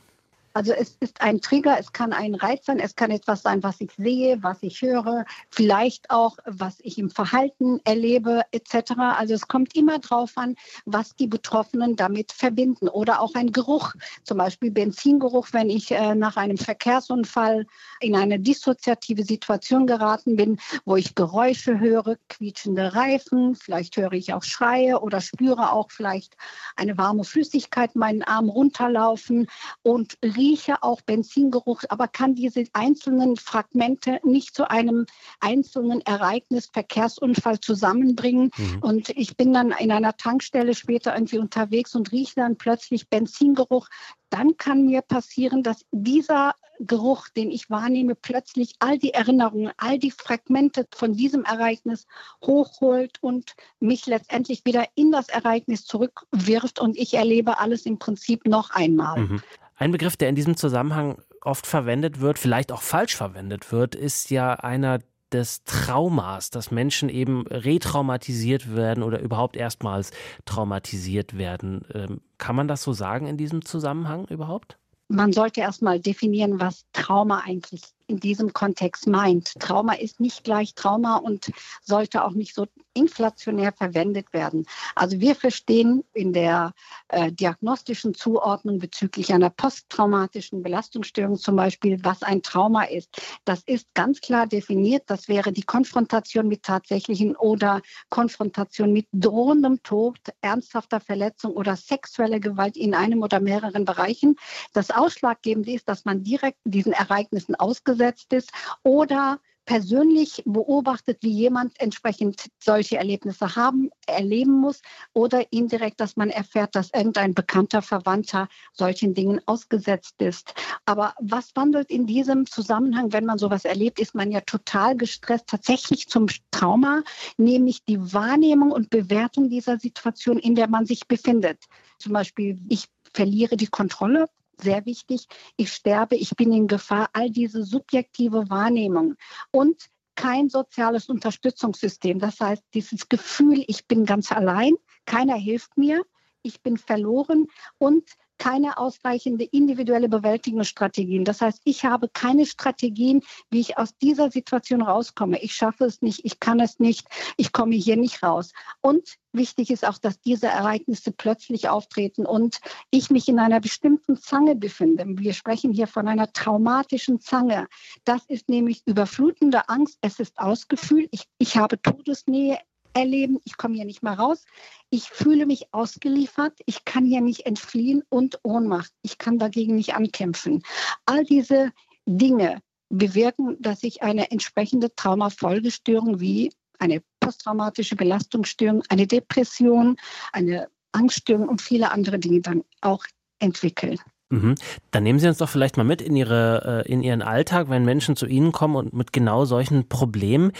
Also 0.58 0.72
es 0.72 0.96
ist 0.98 1.20
ein 1.20 1.40
Trigger, 1.40 1.76
es 1.78 1.92
kann 1.92 2.12
ein 2.12 2.34
Reiz 2.34 2.66
sein, 2.66 2.80
es 2.80 2.96
kann 2.96 3.12
etwas 3.12 3.42
sein, 3.42 3.62
was 3.62 3.80
ich 3.80 3.92
sehe, 3.96 4.42
was 4.42 4.58
ich 4.62 4.82
höre, 4.82 5.24
vielleicht 5.50 6.10
auch, 6.10 6.36
was 6.46 6.78
ich 6.80 6.98
im 6.98 7.10
Verhalten 7.10 7.80
erlebe 7.84 8.42
etc. 8.50 8.94
Also 8.98 9.34
es 9.34 9.46
kommt 9.46 9.76
immer 9.76 10.00
drauf 10.00 10.32
an, 10.34 10.56
was 10.84 11.14
die 11.14 11.28
Betroffenen 11.28 11.94
damit 11.94 12.32
verbinden. 12.32 12.88
Oder 12.88 13.20
auch 13.20 13.36
ein 13.36 13.52
Geruch, 13.52 13.94
zum 14.24 14.38
Beispiel 14.38 14.72
Benzingeruch, 14.72 15.46
wenn 15.52 15.70
ich 15.70 15.92
äh, 15.92 16.16
nach 16.16 16.36
einem 16.36 16.58
Verkehrsunfall 16.58 17.64
in 18.00 18.16
eine 18.16 18.40
dissoziative 18.40 19.22
Situation 19.22 19.86
geraten 19.86 20.34
bin, 20.34 20.58
wo 20.84 20.96
ich 20.96 21.14
Geräusche 21.14 21.78
höre, 21.78 22.16
quietschende 22.28 22.96
Reifen, 22.96 23.54
vielleicht 23.54 23.96
höre 23.96 24.14
ich 24.14 24.34
auch 24.34 24.42
Schreie 24.42 24.98
oder 24.98 25.20
spüre 25.20 25.70
auch 25.70 25.92
vielleicht 25.92 26.36
eine 26.74 26.98
warme 26.98 27.22
Flüssigkeit 27.22 27.94
meinen 27.94 28.24
Arm 28.24 28.48
runterlaufen 28.48 29.46
und 29.84 30.18
rieche 30.24 30.47
auch 30.82 31.00
Benzingeruch, 31.02 31.82
aber 31.88 32.08
kann 32.08 32.34
diese 32.34 32.64
einzelnen 32.72 33.36
Fragmente 33.36 34.20
nicht 34.24 34.54
zu 34.54 34.70
einem 34.70 35.06
einzelnen 35.40 36.00
Ereignis, 36.02 36.70
Verkehrsunfall 36.72 37.60
zusammenbringen. 37.60 38.50
Mhm. 38.56 38.78
Und 38.80 39.08
ich 39.10 39.36
bin 39.36 39.52
dann 39.52 39.72
in 39.72 39.92
einer 39.92 40.16
Tankstelle 40.16 40.74
später 40.74 41.14
irgendwie 41.14 41.38
unterwegs 41.38 41.94
und 41.94 42.12
rieche 42.12 42.36
dann 42.36 42.56
plötzlich 42.56 43.08
Benzingeruch. 43.08 43.88
Dann 44.30 44.56
kann 44.56 44.86
mir 44.86 45.02
passieren, 45.02 45.62
dass 45.62 45.84
dieser 45.90 46.54
Geruch, 46.80 47.28
den 47.28 47.50
ich 47.50 47.70
wahrnehme, 47.70 48.14
plötzlich 48.14 48.74
all 48.78 48.98
die 48.98 49.12
Erinnerungen, 49.12 49.72
all 49.76 49.98
die 49.98 50.10
Fragmente 50.10 50.86
von 50.94 51.14
diesem 51.14 51.44
Ereignis 51.44 52.06
hochholt 52.44 53.18
und 53.20 53.54
mich 53.80 54.06
letztendlich 54.06 54.64
wieder 54.64 54.84
in 54.94 55.10
das 55.10 55.28
Ereignis 55.28 55.84
zurückwirft 55.84 56.80
und 56.80 56.96
ich 56.96 57.14
erlebe 57.14 57.58
alles 57.58 57.84
im 57.86 57.98
Prinzip 57.98 58.46
noch 58.46 58.70
einmal. 58.70 59.20
Mhm. 59.20 59.42
Ein 59.78 59.92
Begriff, 59.92 60.16
der 60.16 60.28
in 60.28 60.34
diesem 60.34 60.56
Zusammenhang 60.56 61.22
oft 61.40 61.66
verwendet 61.66 62.20
wird, 62.20 62.38
vielleicht 62.38 62.72
auch 62.72 62.82
falsch 62.82 63.14
verwendet 63.14 63.70
wird, 63.70 63.94
ist 63.94 64.30
ja 64.30 64.54
einer 64.54 64.98
des 65.32 65.62
Traumas, 65.64 66.50
dass 66.50 66.70
Menschen 66.70 67.08
eben 67.08 67.46
retraumatisiert 67.46 68.74
werden 68.74 69.02
oder 69.04 69.20
überhaupt 69.20 69.56
erstmals 69.56 70.10
traumatisiert 70.46 71.38
werden. 71.38 71.82
Ähm, 71.94 72.20
kann 72.38 72.56
man 72.56 72.66
das 72.66 72.82
so 72.82 72.92
sagen 72.92 73.26
in 73.26 73.36
diesem 73.36 73.64
Zusammenhang 73.64 74.26
überhaupt? 74.26 74.78
Man 75.08 75.32
sollte 75.32 75.60
erstmal 75.60 76.00
definieren, 76.00 76.60
was 76.60 76.84
Trauma 76.92 77.42
eigentlich 77.46 77.82
in 78.08 78.20
diesem 78.20 78.52
Kontext 78.52 79.06
meint. 79.06 79.54
Trauma 79.58 79.94
ist 79.94 80.18
nicht 80.18 80.44
gleich 80.44 80.74
Trauma 80.74 81.16
und 81.16 81.50
sollte 81.82 82.24
auch 82.24 82.32
nicht 82.32 82.54
so 82.54 82.66
inflationär 82.98 83.72
verwendet 83.72 84.32
werden. 84.32 84.66
Also 84.94 85.20
wir 85.20 85.34
verstehen 85.34 86.04
in 86.12 86.32
der 86.32 86.72
äh, 87.08 87.32
diagnostischen 87.32 88.14
Zuordnung 88.14 88.78
bezüglich 88.78 89.32
einer 89.32 89.50
posttraumatischen 89.50 90.62
Belastungsstörung 90.62 91.36
zum 91.36 91.56
Beispiel, 91.56 91.98
was 92.02 92.22
ein 92.22 92.42
Trauma 92.42 92.84
ist. 92.84 93.10
Das 93.44 93.62
ist 93.64 93.86
ganz 93.94 94.20
klar 94.20 94.46
definiert. 94.46 95.04
Das 95.06 95.28
wäre 95.28 95.52
die 95.52 95.62
Konfrontation 95.62 96.48
mit 96.48 96.62
tatsächlichen 96.62 97.36
oder 97.36 97.80
Konfrontation 98.10 98.92
mit 98.92 99.06
drohendem 99.12 99.82
Tod, 99.82 100.18
ernsthafter 100.40 101.00
Verletzung 101.00 101.52
oder 101.52 101.76
sexueller 101.76 102.40
Gewalt 102.40 102.76
in 102.76 102.94
einem 102.94 103.22
oder 103.22 103.40
mehreren 103.40 103.84
Bereichen. 103.84 104.36
Das 104.72 104.90
Ausschlaggebende 104.90 105.72
ist, 105.72 105.88
dass 105.88 106.04
man 106.04 106.22
direkt 106.22 106.58
diesen 106.64 106.92
Ereignissen 106.92 107.54
ausgesetzt 107.54 107.78
ausgesetzt 107.78 108.32
ist 108.32 108.50
oder 108.82 109.40
persönlich 109.68 110.42
beobachtet, 110.46 111.18
wie 111.20 111.30
jemand 111.30 111.78
entsprechend 111.78 112.46
solche 112.58 112.96
Erlebnisse 112.96 113.54
haben, 113.54 113.90
erleben 114.06 114.58
muss 114.58 114.80
oder 115.12 115.52
indirekt, 115.52 116.00
dass 116.00 116.16
man 116.16 116.30
erfährt, 116.30 116.74
dass 116.74 116.88
irgendein 116.94 117.34
bekannter 117.34 117.82
Verwandter 117.82 118.48
solchen 118.72 119.12
Dingen 119.12 119.42
ausgesetzt 119.44 120.22
ist. 120.22 120.54
Aber 120.86 121.12
was 121.20 121.54
wandelt 121.54 121.90
in 121.90 122.06
diesem 122.06 122.46
Zusammenhang, 122.46 123.12
wenn 123.12 123.26
man 123.26 123.36
sowas 123.36 123.66
erlebt, 123.66 124.00
ist 124.00 124.14
man 124.14 124.32
ja 124.32 124.40
total 124.40 124.96
gestresst 124.96 125.48
tatsächlich 125.48 126.08
zum 126.08 126.28
Trauma, 126.50 127.02
nämlich 127.36 127.84
die 127.84 128.00
Wahrnehmung 128.14 128.72
und 128.72 128.88
Bewertung 128.88 129.50
dieser 129.50 129.78
Situation, 129.78 130.38
in 130.38 130.54
der 130.54 130.68
man 130.68 130.86
sich 130.86 131.06
befindet. 131.06 131.62
Zum 131.98 132.14
Beispiel, 132.14 132.58
ich 132.70 132.86
verliere 133.12 133.58
die 133.58 133.66
Kontrolle 133.66 134.30
sehr 134.60 134.84
wichtig, 134.86 135.26
ich 135.56 135.72
sterbe, 135.72 136.16
ich 136.16 136.30
bin 136.36 136.52
in 136.52 136.66
Gefahr, 136.66 137.08
all 137.12 137.30
diese 137.30 137.64
subjektive 137.64 138.50
Wahrnehmung 138.50 139.16
und 139.50 139.88
kein 140.14 140.48
soziales 140.48 141.08
Unterstützungssystem. 141.08 142.18
Das 142.18 142.40
heißt, 142.40 142.64
dieses 142.74 143.08
Gefühl, 143.08 143.62
ich 143.68 143.86
bin 143.86 144.04
ganz 144.04 144.32
allein, 144.32 144.74
keiner 145.06 145.36
hilft 145.36 145.76
mir, 145.76 146.04
ich 146.42 146.60
bin 146.62 146.76
verloren 146.76 147.46
und 147.78 148.04
keine 148.38 148.78
ausreichende 148.78 149.44
individuelle 149.44 150.08
Bewältigungsstrategien. 150.08 151.24
Das 151.24 151.40
heißt, 151.40 151.60
ich 151.64 151.84
habe 151.84 152.08
keine 152.08 152.46
Strategien, 152.46 153.22
wie 153.50 153.60
ich 153.60 153.78
aus 153.78 153.96
dieser 153.98 154.30
Situation 154.30 154.82
rauskomme. 154.82 155.42
Ich 155.42 155.54
schaffe 155.54 155.84
es 155.84 156.02
nicht, 156.02 156.24
ich 156.24 156.40
kann 156.40 156.60
es 156.60 156.78
nicht, 156.78 157.06
ich 157.36 157.52
komme 157.52 157.74
hier 157.74 157.96
nicht 157.96 158.22
raus. 158.22 158.52
Und 158.80 159.18
wichtig 159.32 159.70
ist 159.70 159.86
auch, 159.86 159.98
dass 159.98 160.20
diese 160.20 160.46
Ereignisse 160.46 161.12
plötzlich 161.12 161.68
auftreten 161.68 162.26
und 162.26 162.60
ich 162.90 163.10
mich 163.10 163.28
in 163.28 163.38
einer 163.38 163.60
bestimmten 163.60 164.16
Zange 164.16 164.56
befinde. 164.56 165.04
Wir 165.06 165.34
sprechen 165.34 165.72
hier 165.72 165.86
von 165.86 166.08
einer 166.08 166.32
traumatischen 166.32 167.20
Zange. 167.20 167.66
Das 168.04 168.24
ist 168.26 168.48
nämlich 168.48 168.82
überflutende 168.86 169.68
Angst. 169.68 169.98
Es 170.00 170.20
ist 170.20 170.38
Ausgefühl. 170.38 171.08
Ich, 171.10 171.24
ich 171.38 171.56
habe 171.56 171.80
Todesnähe 171.80 172.58
erleben, 172.98 173.38
ich 173.44 173.56
komme 173.56 173.74
hier 173.74 173.84
nicht 173.84 174.02
mehr 174.02 174.18
raus, 174.18 174.44
ich 174.90 175.08
fühle 175.08 175.46
mich 175.46 175.72
ausgeliefert, 175.72 176.58
ich 176.66 176.84
kann 176.84 177.04
hier 177.04 177.20
nicht 177.20 177.46
entfliehen 177.46 178.02
und 178.08 178.38
Ohnmacht, 178.42 178.92
ich 179.02 179.18
kann 179.18 179.38
dagegen 179.38 179.74
nicht 179.74 179.94
ankämpfen. 179.94 180.62
All 181.06 181.24
diese 181.24 181.72
Dinge 182.06 182.60
bewirken, 182.88 183.56
dass 183.60 183.82
ich 183.82 184.02
eine 184.02 184.30
entsprechende 184.30 184.94
Traumafolgestörung 184.94 186.20
wie 186.20 186.50
eine 186.78 187.02
posttraumatische 187.20 187.96
Belastungsstörung, 187.96 188.82
eine 188.88 189.06
Depression, 189.06 189.96
eine 190.32 190.68
Angststörung 190.92 191.48
und 191.48 191.60
viele 191.60 191.90
andere 191.90 192.18
Dinge 192.18 192.40
dann 192.40 192.64
auch 192.80 193.04
entwickle. 193.40 193.96
Mhm. 194.30 194.56
Dann 194.90 195.02
nehmen 195.04 195.18
Sie 195.18 195.28
uns 195.28 195.38
doch 195.38 195.48
vielleicht 195.48 195.78
mal 195.78 195.84
mit 195.84 196.02
in, 196.02 196.14
Ihre, 196.14 196.84
äh, 196.86 196.92
in 196.92 197.02
Ihren 197.02 197.22
Alltag, 197.22 197.70
wenn 197.70 197.84
Menschen 197.84 198.14
zu 198.14 198.26
Ihnen 198.26 198.52
kommen 198.52 198.76
und 198.76 198.92
mit 198.92 199.12
genau 199.12 199.46
solchen 199.46 199.88
Problemen. 199.88 200.52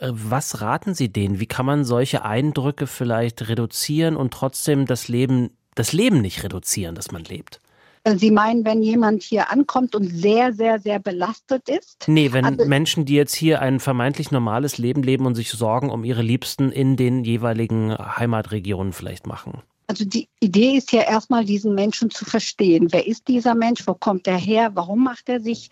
Äh, 0.00 0.10
was 0.12 0.60
raten 0.60 0.94
Sie 0.94 1.12
denen? 1.12 1.40
Wie 1.40 1.46
kann 1.46 1.66
man 1.66 1.84
solche 1.84 2.24
Eindrücke 2.24 2.86
vielleicht 2.86 3.48
reduzieren 3.48 4.16
und 4.16 4.32
trotzdem 4.32 4.86
das 4.86 5.08
Leben, 5.08 5.50
das 5.74 5.92
Leben 5.92 6.20
nicht 6.20 6.42
reduzieren, 6.44 6.94
das 6.94 7.12
man 7.12 7.24
lebt? 7.24 7.60
Äh, 8.04 8.16
Sie 8.16 8.30
meinen, 8.30 8.64
wenn 8.64 8.82
jemand 8.82 9.22
hier 9.22 9.50
ankommt 9.50 9.94
und 9.94 10.04
sehr, 10.04 10.52
sehr, 10.52 10.78
sehr 10.78 10.98
belastet 10.98 11.68
ist? 11.68 12.04
Nee, 12.06 12.32
wenn 12.32 12.44
also, 12.44 12.64
Menschen, 12.66 13.04
die 13.04 13.14
jetzt 13.14 13.34
hier 13.34 13.60
ein 13.62 13.80
vermeintlich 13.80 14.30
normales 14.30 14.78
Leben 14.78 15.02
leben 15.02 15.26
und 15.26 15.34
sich 15.34 15.50
Sorgen 15.50 15.90
um 15.90 16.04
ihre 16.04 16.22
Liebsten 16.22 16.72
in 16.72 16.96
den 16.96 17.24
jeweiligen 17.24 17.96
Heimatregionen 17.96 18.92
vielleicht 18.92 19.26
machen. 19.26 19.62
Also 19.88 20.04
die 20.04 20.28
Idee 20.40 20.76
ist 20.76 20.92
ja 20.92 21.02
erstmal, 21.02 21.44
diesen 21.44 21.74
Menschen 21.74 22.10
zu 22.10 22.24
verstehen. 22.24 22.88
Wer 22.92 23.06
ist 23.06 23.28
dieser 23.28 23.54
Mensch? 23.54 23.86
Wo 23.86 23.94
kommt 23.94 24.26
er 24.26 24.38
her? 24.38 24.70
Warum 24.74 25.04
macht 25.04 25.28
er 25.28 25.40
sich 25.40 25.68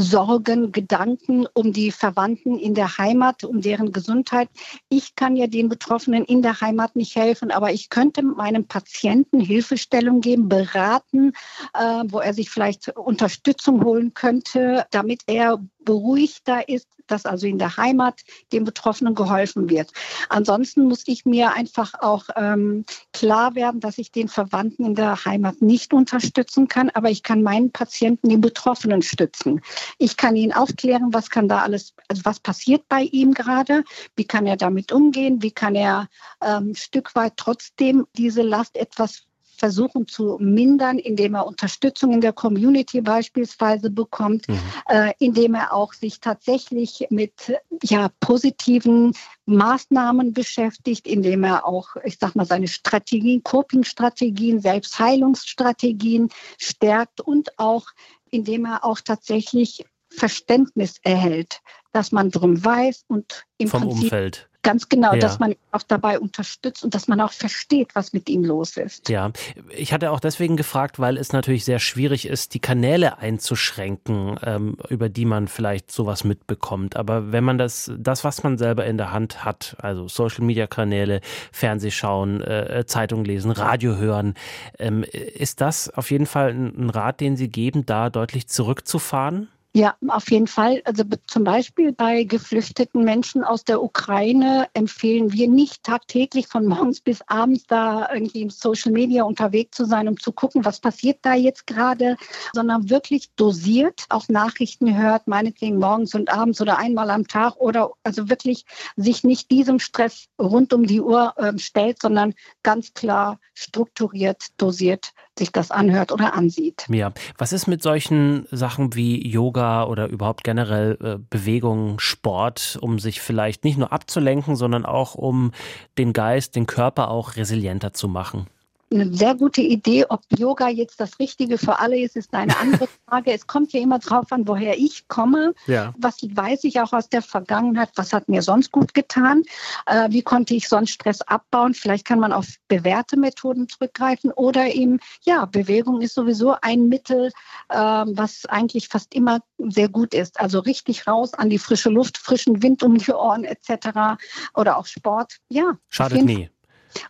Sorgen, 0.00 0.72
Gedanken 0.72 1.46
um 1.54 1.72
die 1.72 1.90
Verwandten 1.90 2.58
in 2.58 2.74
der 2.74 2.98
Heimat, 2.98 3.44
um 3.44 3.60
deren 3.60 3.92
Gesundheit. 3.92 4.48
Ich 4.88 5.14
kann 5.16 5.36
ja 5.36 5.46
den 5.46 5.68
Betroffenen 5.68 6.24
in 6.24 6.42
der 6.42 6.60
Heimat 6.60 6.96
nicht 6.96 7.16
helfen, 7.16 7.50
aber 7.50 7.72
ich 7.72 7.90
könnte 7.90 8.22
meinem 8.22 8.66
Patienten 8.66 9.40
Hilfestellung 9.40 10.20
geben, 10.20 10.48
beraten, 10.48 11.32
äh, 11.74 12.04
wo 12.06 12.20
er 12.20 12.34
sich 12.34 12.50
vielleicht 12.50 12.96
Unterstützung 12.96 13.84
holen 13.84 14.14
könnte, 14.14 14.86
damit 14.90 15.22
er 15.26 15.58
beruhigter 15.88 16.68
ist, 16.68 16.86
dass 17.06 17.24
also 17.24 17.46
in 17.46 17.58
der 17.58 17.78
Heimat 17.78 18.20
dem 18.52 18.64
Betroffenen 18.64 19.14
geholfen 19.14 19.70
wird. 19.70 19.90
Ansonsten 20.28 20.84
muss 20.84 21.04
ich 21.06 21.24
mir 21.24 21.54
einfach 21.54 21.94
auch 21.98 22.24
ähm, 22.36 22.84
klar 23.14 23.54
werden, 23.54 23.80
dass 23.80 23.96
ich 23.96 24.12
den 24.12 24.28
Verwandten 24.28 24.84
in 24.84 24.94
der 24.94 25.24
Heimat 25.24 25.62
nicht 25.62 25.94
unterstützen 25.94 26.68
kann, 26.68 26.90
aber 26.90 27.08
ich 27.08 27.22
kann 27.22 27.42
meinen 27.42 27.72
Patienten, 27.72 28.28
den 28.28 28.42
Betroffenen 28.42 29.00
stützen. 29.00 29.62
Ich 29.96 30.18
kann 30.18 30.36
ihn 30.36 30.52
aufklären, 30.52 31.14
was 31.14 31.30
kann 31.30 31.48
da 31.48 31.62
alles, 31.62 31.94
also 32.08 32.26
was 32.26 32.38
passiert 32.38 32.86
bei 32.90 33.04
ihm 33.04 33.32
gerade, 33.32 33.82
wie 34.14 34.26
kann 34.26 34.46
er 34.46 34.58
damit 34.58 34.92
umgehen, 34.92 35.40
wie 35.40 35.52
kann 35.52 35.74
er 35.74 36.08
ähm, 36.42 36.74
Stück 36.74 37.14
weit 37.14 37.38
trotzdem 37.38 38.06
diese 38.14 38.42
Last 38.42 38.76
etwas 38.76 39.27
versuchen 39.58 40.06
zu 40.06 40.38
mindern, 40.40 40.98
indem 40.98 41.34
er 41.34 41.46
Unterstützung 41.46 42.12
in 42.12 42.20
der 42.20 42.32
Community 42.32 43.00
beispielsweise 43.00 43.90
bekommt, 43.90 44.48
mhm. 44.48 44.58
äh, 44.88 45.12
indem 45.18 45.54
er 45.54 45.72
auch 45.72 45.92
sich 45.92 46.20
tatsächlich 46.20 47.06
mit 47.10 47.52
ja, 47.82 48.10
positiven 48.20 49.12
Maßnahmen 49.46 50.32
beschäftigt, 50.32 51.06
indem 51.06 51.44
er 51.44 51.66
auch, 51.66 51.96
ich 52.04 52.18
sag 52.18 52.34
mal, 52.36 52.46
seine 52.46 52.68
Strategien, 52.68 53.42
Coping-Strategien, 53.42 54.60
Selbstheilungsstrategien 54.60 56.28
stärkt 56.58 57.20
und 57.20 57.58
auch, 57.58 57.86
indem 58.30 58.66
er 58.66 58.84
auch 58.84 59.00
tatsächlich 59.00 59.84
Verständnis 60.10 60.96
erhält, 61.02 61.60
dass 61.92 62.12
man 62.12 62.30
drum 62.30 62.64
weiß 62.64 63.04
und 63.08 63.44
im 63.58 63.68
vom 63.68 63.82
Prinzip 63.82 64.02
Umfeld 64.04 64.47
Ganz 64.68 64.90
genau, 64.90 65.14
ja. 65.14 65.18
dass 65.18 65.38
man 65.38 65.54
auch 65.72 65.82
dabei 65.82 66.20
unterstützt 66.20 66.84
und 66.84 66.94
dass 66.94 67.08
man 67.08 67.22
auch 67.22 67.32
versteht, 67.32 67.94
was 67.94 68.12
mit 68.12 68.28
ihm 68.28 68.44
los 68.44 68.76
ist. 68.76 69.08
Ja, 69.08 69.30
ich 69.74 69.94
hatte 69.94 70.10
auch 70.10 70.20
deswegen 70.20 70.58
gefragt, 70.58 70.98
weil 70.98 71.16
es 71.16 71.32
natürlich 71.32 71.64
sehr 71.64 71.78
schwierig 71.78 72.26
ist, 72.26 72.52
die 72.52 72.60
Kanäle 72.60 73.16
einzuschränken, 73.16 74.38
ähm, 74.44 74.76
über 74.90 75.08
die 75.08 75.24
man 75.24 75.48
vielleicht 75.48 75.90
sowas 75.90 76.22
mitbekommt. 76.22 76.96
Aber 76.96 77.32
wenn 77.32 77.44
man 77.44 77.56
das, 77.56 77.90
das, 77.96 78.24
was 78.24 78.42
man 78.42 78.58
selber 78.58 78.84
in 78.84 78.98
der 78.98 79.10
Hand 79.10 79.42
hat, 79.42 79.74
also 79.80 80.06
Social 80.06 80.44
Media 80.44 80.66
Kanäle, 80.66 81.22
Fernsehschauen, 81.50 82.42
äh, 82.42 82.84
Zeitung 82.86 83.24
lesen, 83.24 83.52
Radio 83.52 83.96
hören, 83.96 84.34
ähm, 84.78 85.02
ist 85.02 85.62
das 85.62 85.88
auf 85.88 86.10
jeden 86.10 86.26
Fall 86.26 86.50
ein 86.50 86.90
Rat, 86.90 87.22
den 87.22 87.38
Sie 87.38 87.48
geben, 87.48 87.86
da 87.86 88.10
deutlich 88.10 88.48
zurückzufahren? 88.48 89.48
Ja, 89.74 89.96
auf 90.08 90.30
jeden 90.30 90.46
Fall. 90.46 90.80
Also 90.86 91.04
zum 91.26 91.44
Beispiel 91.44 91.92
bei 91.92 92.24
geflüchteten 92.24 93.04
Menschen 93.04 93.44
aus 93.44 93.64
der 93.64 93.82
Ukraine 93.82 94.66
empfehlen 94.72 95.32
wir 95.32 95.46
nicht 95.46 95.82
tagtäglich 95.82 96.48
von 96.48 96.66
morgens 96.66 97.00
bis 97.00 97.20
abends 97.28 97.64
da 97.66 98.08
irgendwie 98.12 98.40
im 98.40 98.50
Social 98.50 98.92
Media 98.92 99.24
unterwegs 99.24 99.76
zu 99.76 99.84
sein, 99.84 100.08
um 100.08 100.18
zu 100.18 100.32
gucken, 100.32 100.64
was 100.64 100.80
passiert 100.80 101.18
da 101.22 101.34
jetzt 101.34 101.66
gerade, 101.66 102.16
sondern 102.54 102.88
wirklich 102.88 103.30
dosiert 103.36 104.06
auch 104.08 104.28
Nachrichten 104.28 104.96
hört, 104.96 105.28
meinetwegen 105.28 105.78
morgens 105.78 106.14
und 106.14 106.32
abends 106.32 106.60
oder 106.62 106.78
einmal 106.78 107.10
am 107.10 107.26
Tag 107.28 107.56
oder 107.58 107.92
also 108.02 108.30
wirklich 108.30 108.64
sich 108.96 109.22
nicht 109.22 109.50
diesem 109.50 109.80
Stress 109.80 110.28
rund 110.40 110.72
um 110.72 110.86
die 110.86 111.02
Uhr 111.02 111.34
äh, 111.36 111.56
stellt, 111.58 112.00
sondern 112.00 112.34
ganz 112.62 112.94
klar 112.94 113.38
strukturiert, 113.54 114.46
dosiert 114.56 115.12
sich 115.38 115.52
das 115.52 115.70
anhört 115.70 116.12
oder 116.12 116.34
ansieht. 116.34 116.86
Ja, 116.88 117.12
was 117.36 117.52
ist 117.52 117.66
mit 117.66 117.82
solchen 117.82 118.46
Sachen 118.50 118.94
wie 118.94 119.26
Yoga 119.26 119.84
oder 119.84 120.08
überhaupt 120.08 120.44
generell 120.44 120.98
äh, 121.02 121.16
Bewegung, 121.30 121.98
Sport, 122.00 122.78
um 122.80 122.98
sich 122.98 123.20
vielleicht 123.20 123.64
nicht 123.64 123.78
nur 123.78 123.92
abzulenken, 123.92 124.56
sondern 124.56 124.84
auch 124.84 125.14
um 125.14 125.52
den 125.96 126.12
Geist, 126.12 126.56
den 126.56 126.66
Körper 126.66 127.10
auch 127.10 127.36
resilienter 127.36 127.92
zu 127.92 128.08
machen? 128.08 128.46
Eine 128.92 129.14
sehr 129.14 129.34
gute 129.34 129.60
Idee. 129.60 130.06
Ob 130.08 130.22
Yoga 130.36 130.68
jetzt 130.68 131.00
das 131.00 131.18
Richtige 131.18 131.58
für 131.58 131.78
alle 131.78 131.98
ist, 131.98 132.16
ist 132.16 132.34
eine 132.34 132.56
andere 132.58 132.88
Frage. 133.08 133.32
es 133.32 133.46
kommt 133.46 133.72
ja 133.72 133.80
immer 133.80 133.98
drauf 133.98 134.30
an, 134.30 134.46
woher 134.46 134.78
ich 134.78 135.08
komme. 135.08 135.54
Ja. 135.66 135.94
Was 135.98 136.16
weiß 136.22 136.64
ich 136.64 136.80
auch 136.80 136.92
aus 136.92 137.08
der 137.08 137.22
Vergangenheit? 137.22 137.90
Was 137.96 138.12
hat 138.12 138.28
mir 138.28 138.42
sonst 138.42 138.72
gut 138.72 138.94
getan? 138.94 139.42
Äh, 139.86 140.10
wie 140.10 140.22
konnte 140.22 140.54
ich 140.54 140.68
sonst 140.68 140.90
Stress 140.90 141.20
abbauen? 141.22 141.74
Vielleicht 141.74 142.04
kann 142.04 142.20
man 142.20 142.32
auf 142.32 142.46
bewährte 142.68 143.18
Methoden 143.18 143.68
zurückgreifen 143.68 144.32
oder 144.32 144.72
eben, 144.74 144.98
ja, 145.22 145.44
Bewegung 145.44 146.00
ist 146.00 146.14
sowieso 146.14 146.56
ein 146.60 146.88
Mittel, 146.88 147.30
äh, 147.68 147.76
was 147.76 148.46
eigentlich 148.46 148.88
fast 148.88 149.14
immer 149.14 149.40
sehr 149.58 149.88
gut 149.88 150.14
ist. 150.14 150.40
Also 150.40 150.60
richtig 150.60 151.06
raus 151.06 151.34
an 151.34 151.50
die 151.50 151.58
frische 151.58 151.90
Luft, 151.90 152.18
frischen 152.18 152.62
Wind 152.62 152.82
um 152.82 152.98
die 152.98 153.12
Ohren 153.12 153.44
etc. 153.44 154.20
Oder 154.54 154.78
auch 154.78 154.86
Sport. 154.86 155.38
Ja. 155.48 155.72
Schadet 155.88 156.24
nie. 156.24 156.50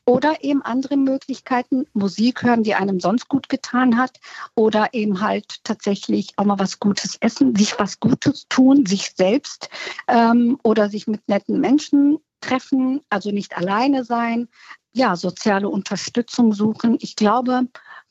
Oder 0.04 0.42
eben 0.42 0.62
andere 0.62 0.96
Möglichkeiten, 0.96 1.86
Musik 1.92 2.42
hören, 2.42 2.62
die 2.62 2.74
einem 2.74 3.00
sonst 3.00 3.28
gut 3.28 3.48
getan 3.48 3.96
hat. 3.98 4.18
Oder 4.54 4.94
eben 4.94 5.20
halt 5.20 5.64
tatsächlich 5.64 6.32
auch 6.36 6.44
mal 6.44 6.58
was 6.58 6.80
Gutes 6.80 7.16
essen, 7.20 7.54
sich 7.54 7.78
was 7.78 8.00
Gutes 8.00 8.46
tun, 8.48 8.86
sich 8.86 9.12
selbst 9.16 9.68
ähm, 10.06 10.58
oder 10.62 10.88
sich 10.88 11.06
mit 11.06 11.28
netten 11.28 11.60
Menschen 11.60 12.18
treffen, 12.40 13.00
also 13.10 13.30
nicht 13.30 13.56
alleine 13.56 14.04
sein, 14.04 14.48
ja, 14.92 15.16
soziale 15.16 15.68
Unterstützung 15.68 16.52
suchen. 16.52 16.96
Ich 17.00 17.16
glaube, 17.16 17.68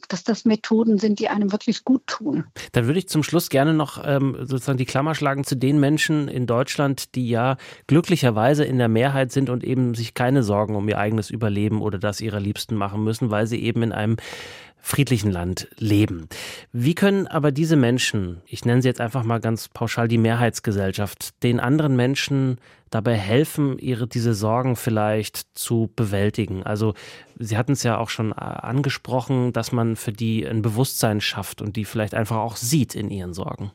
dass 0.10 0.23
das 0.23 0.45
Methoden 0.45 0.97
sind, 0.97 1.19
die 1.19 1.27
einem 1.27 1.51
wirklich 1.51 1.83
gut 1.83 2.05
tun. 2.07 2.45
Dann 2.71 2.86
würde 2.86 2.99
ich 2.99 3.10
zum 3.10 3.23
Schluss 3.23 3.49
gerne 3.49 3.73
noch 3.73 4.01
ähm, 4.05 4.36
sozusagen 4.39 4.77
die 4.77 4.86
Klammer 4.86 5.15
schlagen 5.15 5.43
zu 5.43 5.55
den 5.55 5.79
Menschen 5.79 6.27
in 6.27 6.45
Deutschland, 6.45 7.15
die 7.15 7.27
ja 7.29 7.57
glücklicherweise 7.88 8.63
in 8.63 8.77
der 8.77 8.88
Mehrheit 8.88 9.31
sind 9.31 9.49
und 9.49 9.63
eben 9.63 9.95
sich 9.95 10.13
keine 10.13 10.43
Sorgen 10.43 10.75
um 10.75 10.88
ihr 10.88 10.97
eigenes 10.97 11.29
Überleben 11.29 11.81
oder 11.81 11.97
das 11.97 12.21
ihrer 12.21 12.39
Liebsten 12.39 12.75
machen 12.75 13.03
müssen, 13.03 13.31
weil 13.31 13.47
sie 13.47 13.62
eben 13.62 13.83
in 13.83 13.91
einem 13.91 14.17
friedlichen 14.79 15.31
Land 15.31 15.67
leben. 15.77 16.27
Wie 16.71 16.95
können 16.95 17.27
aber 17.27 17.51
diese 17.51 17.75
Menschen, 17.75 18.41
ich 18.45 18.65
nenne 18.65 18.81
sie 18.81 18.87
jetzt 18.87 19.01
einfach 19.01 19.23
mal 19.23 19.39
ganz 19.39 19.67
pauschal 19.69 20.07
die 20.07 20.17
Mehrheitsgesellschaft, 20.17 21.43
den 21.43 21.59
anderen 21.59 21.95
Menschen 21.95 22.57
dabei 22.89 23.15
helfen, 23.15 23.77
ihre 23.79 24.07
diese 24.07 24.33
Sorgen 24.33 24.75
vielleicht 24.75 25.45
zu 25.57 25.91
bewältigen? 25.95 26.63
Also 26.63 26.93
Sie 27.39 27.57
hatten 27.57 27.73
es 27.73 27.83
ja 27.83 27.97
auch 27.97 28.09
schon 28.09 28.31
äh, 28.31 28.35
angesprochen, 28.35 29.53
dass 29.53 29.71
man 29.71 29.95
für 29.95 30.13
die 30.13 30.47
ein 30.47 30.61
Bewusstsein 30.61 31.21
schafft 31.21 31.61
und 31.61 31.75
die 31.75 31.85
vielleicht 31.85 32.15
einfach 32.15 32.37
auch 32.37 32.55
sieht 32.55 32.95
in 32.95 33.11
ihren 33.11 33.33
Sorgen. 33.33 33.71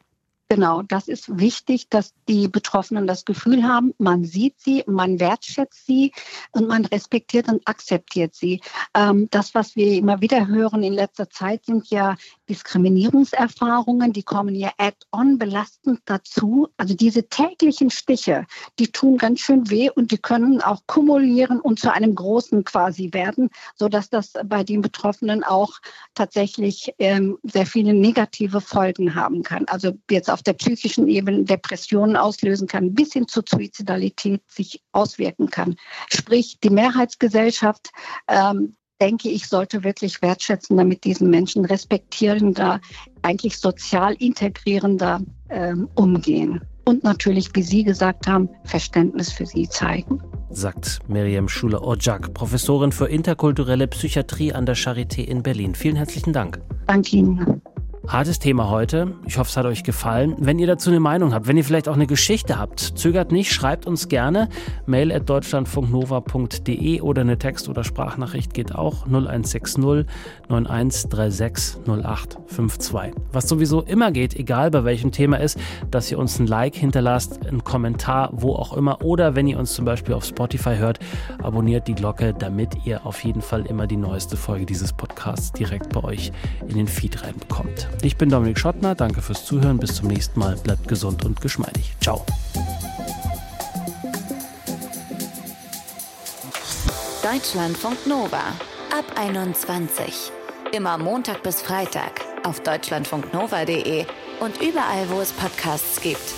Genau, 0.52 0.82
das 0.82 1.08
ist 1.08 1.38
wichtig, 1.38 1.88
dass 1.88 2.12
die 2.28 2.46
Betroffenen 2.46 3.06
das 3.06 3.24
Gefühl 3.24 3.62
haben, 3.62 3.94
man 3.96 4.22
sieht 4.22 4.60
sie, 4.60 4.84
man 4.86 5.18
wertschätzt 5.18 5.86
sie 5.86 6.12
und 6.50 6.68
man 6.68 6.84
respektiert 6.84 7.48
und 7.48 7.66
akzeptiert 7.66 8.34
sie. 8.34 8.60
Ähm, 8.92 9.28
das, 9.30 9.54
was 9.54 9.76
wir 9.76 9.94
immer 9.94 10.20
wieder 10.20 10.46
hören 10.48 10.82
in 10.82 10.92
letzter 10.92 11.30
Zeit, 11.30 11.64
sind 11.64 11.88
ja 11.88 12.16
Diskriminierungserfahrungen, 12.52 14.12
die 14.12 14.22
kommen 14.22 14.54
ja 14.54 14.70
add-on 14.76 15.38
belastend 15.38 16.00
dazu. 16.04 16.68
Also 16.76 16.94
diese 16.94 17.26
täglichen 17.28 17.88
Stiche, 17.88 18.44
die 18.78 18.92
tun 18.92 19.16
ganz 19.16 19.40
schön 19.40 19.70
weh 19.70 19.88
und 19.88 20.10
die 20.10 20.18
können 20.18 20.60
auch 20.60 20.82
kumulieren 20.86 21.60
und 21.60 21.80
zu 21.80 21.90
einem 21.90 22.14
großen 22.14 22.64
quasi 22.64 23.10
werden, 23.14 23.48
sodass 23.74 24.10
das 24.10 24.34
bei 24.44 24.64
den 24.64 24.82
Betroffenen 24.82 25.44
auch 25.44 25.78
tatsächlich 26.14 26.92
ähm, 26.98 27.38
sehr 27.42 27.64
viele 27.64 27.94
negative 27.94 28.60
Folgen 28.60 29.14
haben 29.14 29.42
kann. 29.42 29.64
Also 29.68 29.92
jetzt 30.10 30.30
auf 30.30 30.42
der 30.42 30.52
psychischen 30.52 31.08
Ebene 31.08 31.44
Depressionen 31.44 32.16
auslösen 32.16 32.68
kann, 32.68 32.94
bis 32.94 33.14
hin 33.14 33.28
zur 33.28 33.44
Suizidalität 33.48 34.42
sich 34.46 34.82
auswirken 34.92 35.48
kann. 35.48 35.76
Sprich, 36.12 36.58
die 36.62 36.70
Mehrheitsgesellschaft 36.70 37.90
ähm, 38.28 38.76
denke 39.02 39.28
ich, 39.28 39.48
sollte 39.48 39.82
wirklich 39.82 40.22
wertschätzender 40.22 40.84
mit 40.84 41.02
diesen 41.02 41.28
Menschen, 41.28 41.64
respektierender, 41.64 42.80
eigentlich 43.22 43.58
sozial 43.58 44.14
integrierender 44.14 45.20
ähm, 45.50 45.88
umgehen. 45.96 46.60
Und 46.84 47.02
natürlich, 47.02 47.50
wie 47.54 47.62
Sie 47.62 47.82
gesagt 47.82 48.28
haben, 48.28 48.48
Verständnis 48.64 49.32
für 49.32 49.46
sie 49.46 49.68
zeigen. 49.68 50.20
Sagt 50.50 51.00
Miriam 51.08 51.48
Schuler-Ojak, 51.48 52.34
Professorin 52.34 52.92
für 52.92 53.06
interkulturelle 53.06 53.88
Psychiatrie 53.88 54.52
an 54.52 54.66
der 54.66 54.76
Charité 54.76 55.22
in 55.22 55.42
Berlin. 55.42 55.74
Vielen 55.74 55.96
herzlichen 55.96 56.32
Dank. 56.32 56.60
Danke 56.86 57.16
Ihnen. 57.16 57.61
Hartes 58.08 58.40
Thema 58.40 58.68
heute. 58.68 59.14
Ich 59.26 59.38
hoffe, 59.38 59.48
es 59.48 59.56
hat 59.56 59.64
euch 59.64 59.84
gefallen. 59.84 60.34
Wenn 60.38 60.58
ihr 60.58 60.66
dazu 60.66 60.90
eine 60.90 60.98
Meinung 60.98 61.32
habt, 61.32 61.46
wenn 61.46 61.56
ihr 61.56 61.64
vielleicht 61.64 61.88
auch 61.88 61.94
eine 61.94 62.08
Geschichte 62.08 62.58
habt, 62.58 62.80
zögert 62.80 63.30
nicht, 63.30 63.52
schreibt 63.52 63.86
uns 63.86 64.08
gerne. 64.08 64.48
Mail 64.86 65.12
at 65.12 65.30
deutschlandfunknova.de 65.30 67.00
oder 67.00 67.20
eine 67.20 67.38
Text- 67.38 67.68
oder 67.68 67.84
Sprachnachricht 67.84 68.54
geht 68.54 68.74
auch 68.74 69.06
0160 69.06 70.06
9136 70.48 71.78
0852. 71.86 73.12
Was 73.32 73.48
sowieso 73.48 73.82
immer 73.82 74.10
geht, 74.10 74.34
egal 74.34 74.72
bei 74.72 74.84
welchem 74.84 75.12
Thema 75.12 75.36
ist, 75.38 75.58
dass 75.90 76.10
ihr 76.10 76.18
uns 76.18 76.40
ein 76.40 76.48
Like 76.48 76.74
hinterlasst, 76.74 77.46
einen 77.46 77.62
Kommentar, 77.62 78.30
wo 78.32 78.54
auch 78.56 78.76
immer. 78.76 79.02
Oder 79.02 79.36
wenn 79.36 79.46
ihr 79.46 79.58
uns 79.60 79.74
zum 79.74 79.84
Beispiel 79.84 80.14
auf 80.14 80.24
Spotify 80.24 80.76
hört, 80.76 80.98
abonniert 81.40 81.86
die 81.86 81.94
Glocke, 81.94 82.34
damit 82.36 82.84
ihr 82.84 83.06
auf 83.06 83.22
jeden 83.22 83.42
Fall 83.42 83.64
immer 83.66 83.86
die 83.86 83.96
neueste 83.96 84.36
Folge 84.36 84.66
dieses 84.66 84.92
Podcasts 84.92 85.52
direkt 85.52 85.90
bei 85.90 86.02
euch 86.02 86.32
in 86.66 86.76
den 86.76 86.88
Feed 86.88 87.22
reinbekommt. 87.22 87.88
Ich 88.00 88.16
bin 88.16 88.30
Dominik 88.30 88.58
Schottner, 88.58 88.94
danke 88.94 89.22
fürs 89.22 89.44
Zuhören, 89.44 89.78
bis 89.78 89.94
zum 89.94 90.08
nächsten 90.08 90.40
Mal, 90.40 90.56
bleibt 90.56 90.88
gesund 90.88 91.24
und 91.24 91.40
geschmeidig. 91.40 91.94
Ciao. 92.00 92.24
Deutschlandfunk 97.22 98.06
Nova 98.06 98.42
ab 98.90 99.04
21. 99.16 100.32
Immer 100.72 100.98
Montag 100.98 101.42
bis 101.42 101.62
Freitag 101.62 102.20
auf 102.44 102.60
deutschlandfunknova.de 102.60 104.06
und 104.40 104.60
überall, 104.60 105.08
wo 105.08 105.20
es 105.20 105.32
Podcasts 105.32 106.00
gibt. 106.00 106.34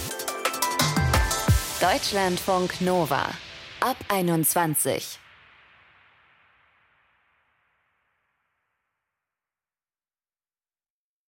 Deutschlandfunk 1.80 2.80
Nova 2.80 3.26
ab 3.80 3.96
21. 4.08 5.23